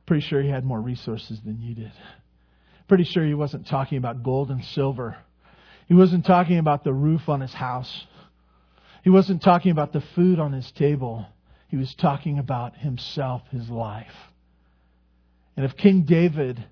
Pretty 0.05 0.25
sure 0.25 0.41
he 0.41 0.49
had 0.49 0.63
more 0.63 0.79
resources 0.79 1.39
than 1.43 1.59
you 1.61 1.73
did. 1.73 1.91
Pretty 2.87 3.03
sure 3.03 3.25
he 3.25 3.33
wasn't 3.33 3.67
talking 3.67 3.97
about 3.97 4.23
gold 4.23 4.51
and 4.51 4.63
silver. 4.63 5.17
He 5.87 5.95
wasn't 5.95 6.25
talking 6.25 6.59
about 6.59 6.83
the 6.83 6.93
roof 6.93 7.27
on 7.27 7.41
his 7.41 7.53
house. 7.53 8.05
He 9.03 9.09
wasn't 9.09 9.41
talking 9.41 9.71
about 9.71 9.91
the 9.91 10.03
food 10.13 10.39
on 10.39 10.53
his 10.53 10.71
table. 10.73 11.25
He 11.67 11.77
was 11.77 11.93
talking 11.95 12.37
about 12.37 12.77
himself, 12.77 13.41
his 13.49 13.69
life. 13.69 14.13
And 15.57 15.65
if 15.65 15.75
King 15.75 16.03
David 16.03 16.63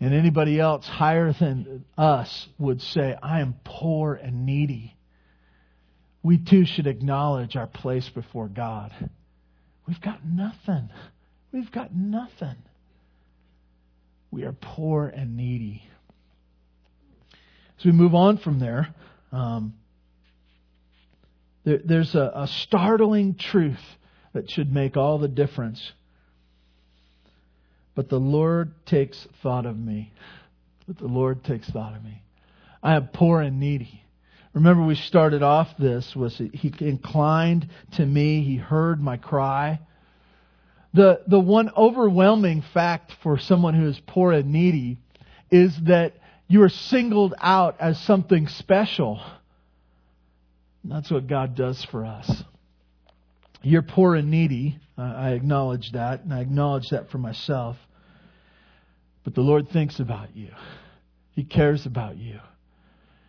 and 0.00 0.14
anybody 0.14 0.60
else 0.60 0.86
higher 0.86 1.32
than 1.32 1.84
us 1.98 2.48
would 2.58 2.80
say, 2.80 3.16
I 3.20 3.40
am 3.40 3.56
poor 3.64 4.14
and 4.14 4.46
needy, 4.46 4.96
we 6.24 6.38
too 6.38 6.64
should 6.64 6.86
acknowledge 6.86 7.54
our 7.54 7.66
place 7.66 8.08
before 8.08 8.48
God. 8.48 8.90
We've 9.86 10.00
got 10.00 10.24
nothing. 10.24 10.88
We've 11.52 11.70
got 11.70 11.94
nothing. 11.94 12.56
We 14.30 14.44
are 14.44 14.52
poor 14.52 15.06
and 15.06 15.36
needy. 15.36 15.82
As 17.78 17.84
we 17.84 17.92
move 17.92 18.14
on 18.14 18.38
from 18.38 18.58
there, 18.58 18.94
um, 19.32 19.74
there 21.64 21.80
there's 21.84 22.14
a, 22.14 22.32
a 22.34 22.48
startling 22.62 23.34
truth 23.34 23.78
that 24.32 24.50
should 24.50 24.72
make 24.72 24.96
all 24.96 25.18
the 25.18 25.28
difference. 25.28 25.92
But 27.94 28.08
the 28.08 28.18
Lord 28.18 28.72
takes 28.86 29.28
thought 29.42 29.66
of 29.66 29.78
me. 29.78 30.10
But 30.86 30.96
the 30.98 31.06
Lord 31.06 31.44
takes 31.44 31.68
thought 31.68 31.94
of 31.94 32.02
me. 32.02 32.22
I 32.82 32.96
am 32.96 33.08
poor 33.08 33.42
and 33.42 33.60
needy. 33.60 34.03
Remember 34.54 34.84
we 34.84 34.94
started 34.94 35.42
off 35.42 35.68
this 35.78 36.14
was 36.14 36.36
he 36.38 36.72
inclined 36.80 37.68
to 37.96 38.06
me, 38.06 38.42
he 38.44 38.56
heard 38.56 39.00
my 39.00 39.16
cry. 39.16 39.80
The 40.94 41.22
the 41.26 41.40
one 41.40 41.70
overwhelming 41.76 42.62
fact 42.72 43.12
for 43.22 43.36
someone 43.36 43.74
who 43.74 43.88
is 43.88 44.00
poor 44.06 44.32
and 44.32 44.52
needy 44.52 44.98
is 45.50 45.76
that 45.86 46.14
you 46.46 46.62
are 46.62 46.68
singled 46.68 47.34
out 47.40 47.76
as 47.80 47.98
something 48.02 48.46
special. 48.46 49.20
And 50.82 50.92
that's 50.92 51.10
what 51.10 51.26
God 51.26 51.56
does 51.56 51.84
for 51.90 52.04
us. 52.04 52.44
You're 53.62 53.82
poor 53.82 54.14
and 54.14 54.30
needy. 54.30 54.78
I 54.96 55.30
acknowledge 55.30 55.90
that, 55.92 56.22
and 56.22 56.32
I 56.32 56.40
acknowledge 56.40 56.90
that 56.90 57.10
for 57.10 57.18
myself. 57.18 57.76
But 59.24 59.34
the 59.34 59.40
Lord 59.40 59.70
thinks 59.70 59.98
about 59.98 60.36
you. 60.36 60.50
He 61.32 61.42
cares 61.42 61.86
about 61.86 62.16
you. 62.16 62.38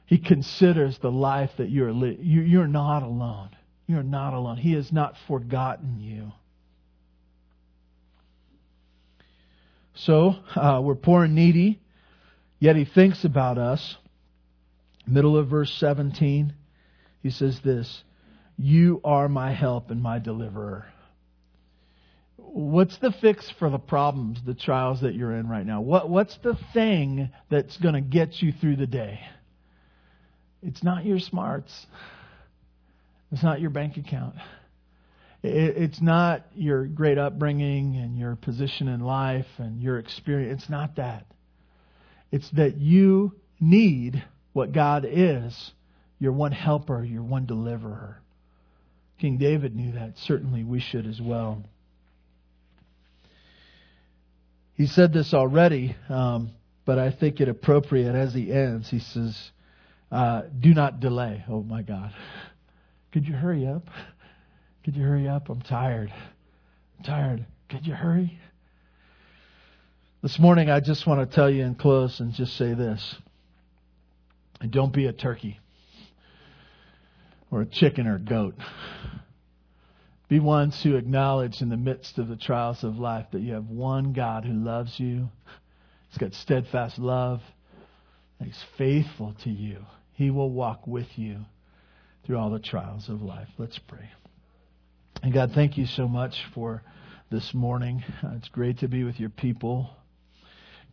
He 0.06 0.20
considers 0.20 0.97
the 0.99 1.12
life 1.12 1.51
that 1.58 1.70
you're 1.70 1.91
living. 1.91 2.20
You're 2.22 2.68
not 2.68 3.03
alone. 3.03 3.49
You're 3.88 4.03
not 4.03 4.34
alone. 4.34 4.58
He 4.58 4.74
has 4.74 4.91
not 4.91 5.16
forgotten 5.28 5.99
you. 5.99 6.32
So, 9.95 10.36
uh, 10.56 10.82
we're 10.84 10.95
poor 10.95 11.24
and 11.24 11.36
needy, 11.36 11.80
yet 12.60 12.76
He 12.76 12.86
thinks 12.86 13.24
about 13.24 13.58
us. 13.58 13.95
Middle 15.08 15.38
of 15.38 15.47
verse 15.47 15.74
17, 15.76 16.53
He 17.24 17.30
says 17.30 17.62
this 17.62 18.03
You 18.58 19.01
are 19.03 19.30
my 19.30 19.53
help 19.53 19.91
and 19.91 20.01
my 20.01 20.20
deliverer. 20.20 20.86
What's 22.38 22.97
the 22.97 23.12
fix 23.12 23.49
for 23.60 23.70
the 23.70 23.80
problems, 23.80 24.41
the 24.45 24.53
trials 24.53 25.01
that 25.01 25.16
you're 25.16 25.36
in 25.36 25.47
right 25.47 25.66
now? 25.66 25.82
What, 25.82 26.10
what's 26.10 26.38
the 26.38 26.58
thing 26.74 27.30
that's 27.49 27.78
going 27.78 27.95
to 27.95 28.01
get 28.01 28.41
you 28.41 28.51
through 28.51 28.78
the 28.78 28.88
day? 28.88 29.20
It's 30.66 30.84
not 30.84 31.05
your 31.05 31.20
smarts. 31.20 31.86
It's 33.32 33.43
not 33.43 33.61
your 33.61 33.70
bank 33.70 33.97
account. 33.97 34.36
It's 35.43 36.01
not 36.01 36.45
your 36.55 36.86
great 36.86 37.20
upbringing 37.20 37.97
and 37.97 38.18
your 38.18 38.36
position 38.36 38.88
in 38.88 38.99
life 38.99 39.45
and 39.57 39.82
your 39.82 39.99
experience. 39.99 40.63
It's 40.63 40.70
not 40.70 40.95
that. 40.95 41.26
It's 42.32 42.49
that 42.51 42.78
you 42.78 43.34
need 43.59 44.24
what 44.53 44.72
God 44.72 45.05
is 45.07 45.72
your 46.18 46.32
one 46.32 46.51
helper, 46.51 47.03
your 47.03 47.22
one 47.22 47.45
deliverer. 47.45 48.18
King 49.20 49.38
David 49.38 49.76
knew 49.76 49.91
that. 49.93 50.18
Certainly 50.18 50.63
we 50.63 50.80
should 50.80 51.05
as 51.05 51.22
well. 51.22 51.63
He 54.74 54.88
said 54.88 55.13
this 55.13 55.34
already, 55.34 55.95
um, 56.09 56.51
but 56.86 56.99
I 56.99 57.11
think 57.11 57.39
it 57.39 57.47
appropriate 57.47 58.16
as 58.16 58.34
he 58.34 58.51
ends. 58.51 58.89
He 58.89 58.99
says, 58.99 59.51
uh, 60.12 60.43
do 60.60 60.74
not 60.74 60.99
delay. 60.99 61.43
Oh 61.49 61.64
my 61.64 61.82
God. 61.82 62.14
Could 63.12 63.28
you 63.28 63.34
hurry 63.34 63.68
up? 63.68 63.88
Could 64.84 64.95
you 64.95 65.03
hurry 65.03 65.28
up? 65.28 65.49
I'm 65.49 65.62
tired. 65.62 66.14
I'm 66.97 67.06
tired. 67.06 67.45
Could 67.70 67.88
you 67.88 67.93
hurry? 67.93 68.38
This 70.22 70.39
morning, 70.39 70.70
I 70.70 70.80
just 70.80 71.06
want 71.06 71.28
to 71.30 71.36
tell 71.36 71.49
you 71.49 71.64
in 71.64 71.76
close 71.76 72.20
and 72.20 72.34
just 72.34 72.58
say 72.58 72.74
this. 72.74 73.16
And 74.60 74.72
don't 74.72 74.93
be 74.93 75.06
a 75.06 75.14
turkey 75.14 75.60
or 77.51 77.62
a 77.62 77.66
chicken 77.66 78.08
or 78.08 78.16
a 78.16 78.20
goat. 78.20 78.56
Be 80.28 80.39
ones 80.39 80.82
who 80.82 80.95
acknowledge 80.95 81.62
in 81.62 81.70
the 81.70 81.78
midst 81.78 82.18
of 82.18 82.28
the 82.28 82.36
trials 82.36 82.84
of 82.84 82.97
life 82.97 83.28
that 83.32 83.41
you 83.41 83.53
have 83.53 83.68
one 83.68 84.14
God 84.14 84.43
who 84.43 84.53
loves 84.53 84.99
you. 84.99 85.30
He's 86.10 86.18
got 86.18 86.34
steadfast 86.34 86.97
love. 86.97 87.41
He's 88.44 88.64
faithful 88.78 89.36
to 89.44 89.50
you. 89.50 89.86
He 90.14 90.30
will 90.30 90.52
walk 90.52 90.88
with 90.88 91.08
you 91.18 91.46
through 92.26 92.38
all 92.38 92.50
the 92.50 92.60
trials 92.60 93.10
of 93.10 93.22
life. 93.22 93.48
Let's 93.58 93.80
pray. 93.80 94.10
And 95.24 95.34
God, 95.34 95.52
thank 95.54 95.78
you 95.78 95.86
so 95.86 96.08
much 96.08 96.36
for 96.54 96.84
this 97.32 97.54
morning. 97.54 98.04
Uh, 98.24 98.32
it's 98.36 98.50
great 98.50 98.80
to 98.80 98.88
be 98.88 99.04
with 99.04 99.20
your 99.20 99.30
people. 99.30 99.90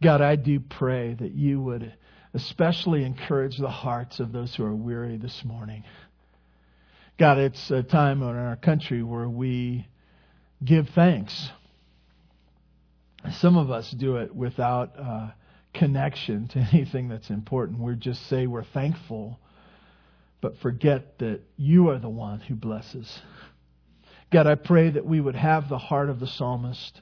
God, 0.03 0.21
I 0.21 0.37
do 0.37 0.61
pray 0.61 1.15
that 1.15 1.33
you 1.33 1.61
would 1.61 1.93
especially 2.35 3.05
encourage 3.05 3.59
the 3.59 3.69
hearts 3.69 4.21
of 4.21 4.33
those 4.33 4.55
who 4.55 4.65
are 4.65 4.75
weary 4.75 5.17
this 5.17 5.43
morning. 5.45 5.85
God, 7.19 7.39
it's 7.39 7.71
a 7.71 7.83
time 7.83 8.23
in 8.23 8.29
our 8.29 8.57
country 8.57 9.03
where 9.03 9.29
we 9.29 9.87
give 10.65 10.89
thanks. 10.95 11.51
Some 13.39 13.57
of 13.57 13.71
us 13.71 13.91
do 13.91 14.17
it 14.17 14.35
without 14.35 14.99
uh, 14.99 15.31
connection 15.75 16.49
to 16.49 16.59
anything 16.73 17.09
that's 17.09 17.31
important. 17.31 17.81
We 17.81 17.95
just 17.97 18.27
say 18.29 18.47
we're 18.47 18.65
thankful, 18.65 19.39
but 20.41 20.59
forget 20.59 21.19
that 21.19 21.41
you 21.57 21.91
are 21.91 21.99
the 21.99 22.09
one 22.09 22.41
who 22.41 22.55
blesses. 22.55 23.21
God, 24.31 24.47
I 24.47 24.55
pray 24.55 24.91
that 24.91 25.05
we 25.05 25.21
would 25.21 25.37
have 25.37 25.69
the 25.69 25.79
heart 25.79 26.09
of 26.09 26.19
the 26.19 26.27
psalmist 26.27 27.01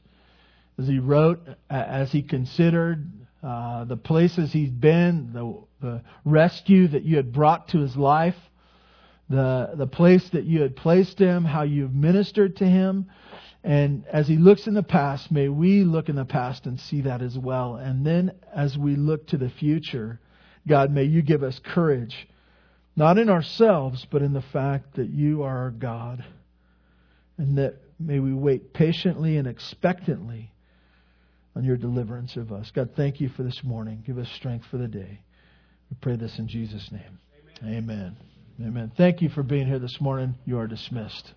as 0.79 0.89
he 0.89 0.99
wrote, 0.99 1.41
as 1.69 2.11
he 2.11 2.23
considered 2.23 3.11
uh, 3.43 3.85
the 3.85 3.97
places 3.97 4.53
he's 4.53 4.71
been, 4.71 5.33
the, 5.33 5.57
the 5.81 6.03
rescue 6.25 6.89
that 6.89 7.05
you 7.05 7.17
had 7.17 7.33
brought 7.33 7.69
to 7.69 7.79
his 7.79 7.97
life, 7.97 8.37
the, 9.29 9.71
the 9.77 9.87
place 9.87 10.29
that 10.31 10.45
you 10.45 10.61
had 10.61 10.75
placed 10.75 11.19
him, 11.19 11.45
how 11.45 11.63
you've 11.63 11.95
ministered 11.95 12.57
to 12.57 12.67
him. 12.67 13.11
And 13.63 14.07
as 14.07 14.27
he 14.27 14.37
looks 14.37 14.67
in 14.67 14.75
the 14.75 14.83
past, 14.83 15.31
may 15.31 15.49
we 15.49 15.85
look 15.85 16.09
in 16.09 16.17
the 16.17 16.25
past 16.25 16.67
and 16.67 16.81
see 16.81 17.03
that 17.03 17.21
as 17.21 17.37
well. 17.37 17.77
And 17.77 18.07
then 18.07 18.33
as 18.55 18.79
we 18.79 18.97
look 18.97 19.27
to 19.29 19.37
the 19.37 19.51
future, 19.51 20.19
God, 20.67 20.91
may 20.91 21.05
you 21.05 21.23
give 21.23 21.43
us 21.43 21.61
courage, 21.63 22.29
not 22.97 23.19
in 23.19 23.29
ourselves, 23.29 24.07
but 24.11 24.23
in 24.23 24.33
the 24.33 24.43
fact 24.43 24.95
that 24.95 25.11
you 25.11 25.43
are 25.43 25.59
our 25.59 25.71
God. 25.71 26.25
And 27.37 27.59
that 27.59 27.77
may 27.99 28.19
we 28.19 28.33
wait 28.33 28.73
patiently 28.73 29.37
and 29.37 29.47
expectantly 29.47 30.53
on 31.55 31.65
your 31.65 31.77
deliverance 31.77 32.37
of 32.37 32.53
us. 32.53 32.71
God, 32.71 32.91
thank 32.97 33.21
you 33.21 33.29
for 33.29 33.43
this 33.43 33.63
morning. 33.63 34.03
Give 34.07 34.19
us 34.19 34.31
strength 34.33 34.67
for 34.71 34.79
the 34.79 34.89
day. 34.89 35.21
We 35.91 35.97
pray 36.01 36.17
this 36.17 36.39
in 36.39 36.49
Jesus' 36.49 36.91
name. 36.93 37.19
Amen. 37.63 37.77
Amen. 37.77 38.17
Amen. 38.63 38.93
Thank 38.97 39.21
you 39.21 39.29
for 39.29 39.43
being 39.43 39.67
here 39.67 39.79
this 39.79 40.01
morning. 40.01 40.35
You 40.47 40.59
are 40.59 40.67
dismissed. 40.67 41.35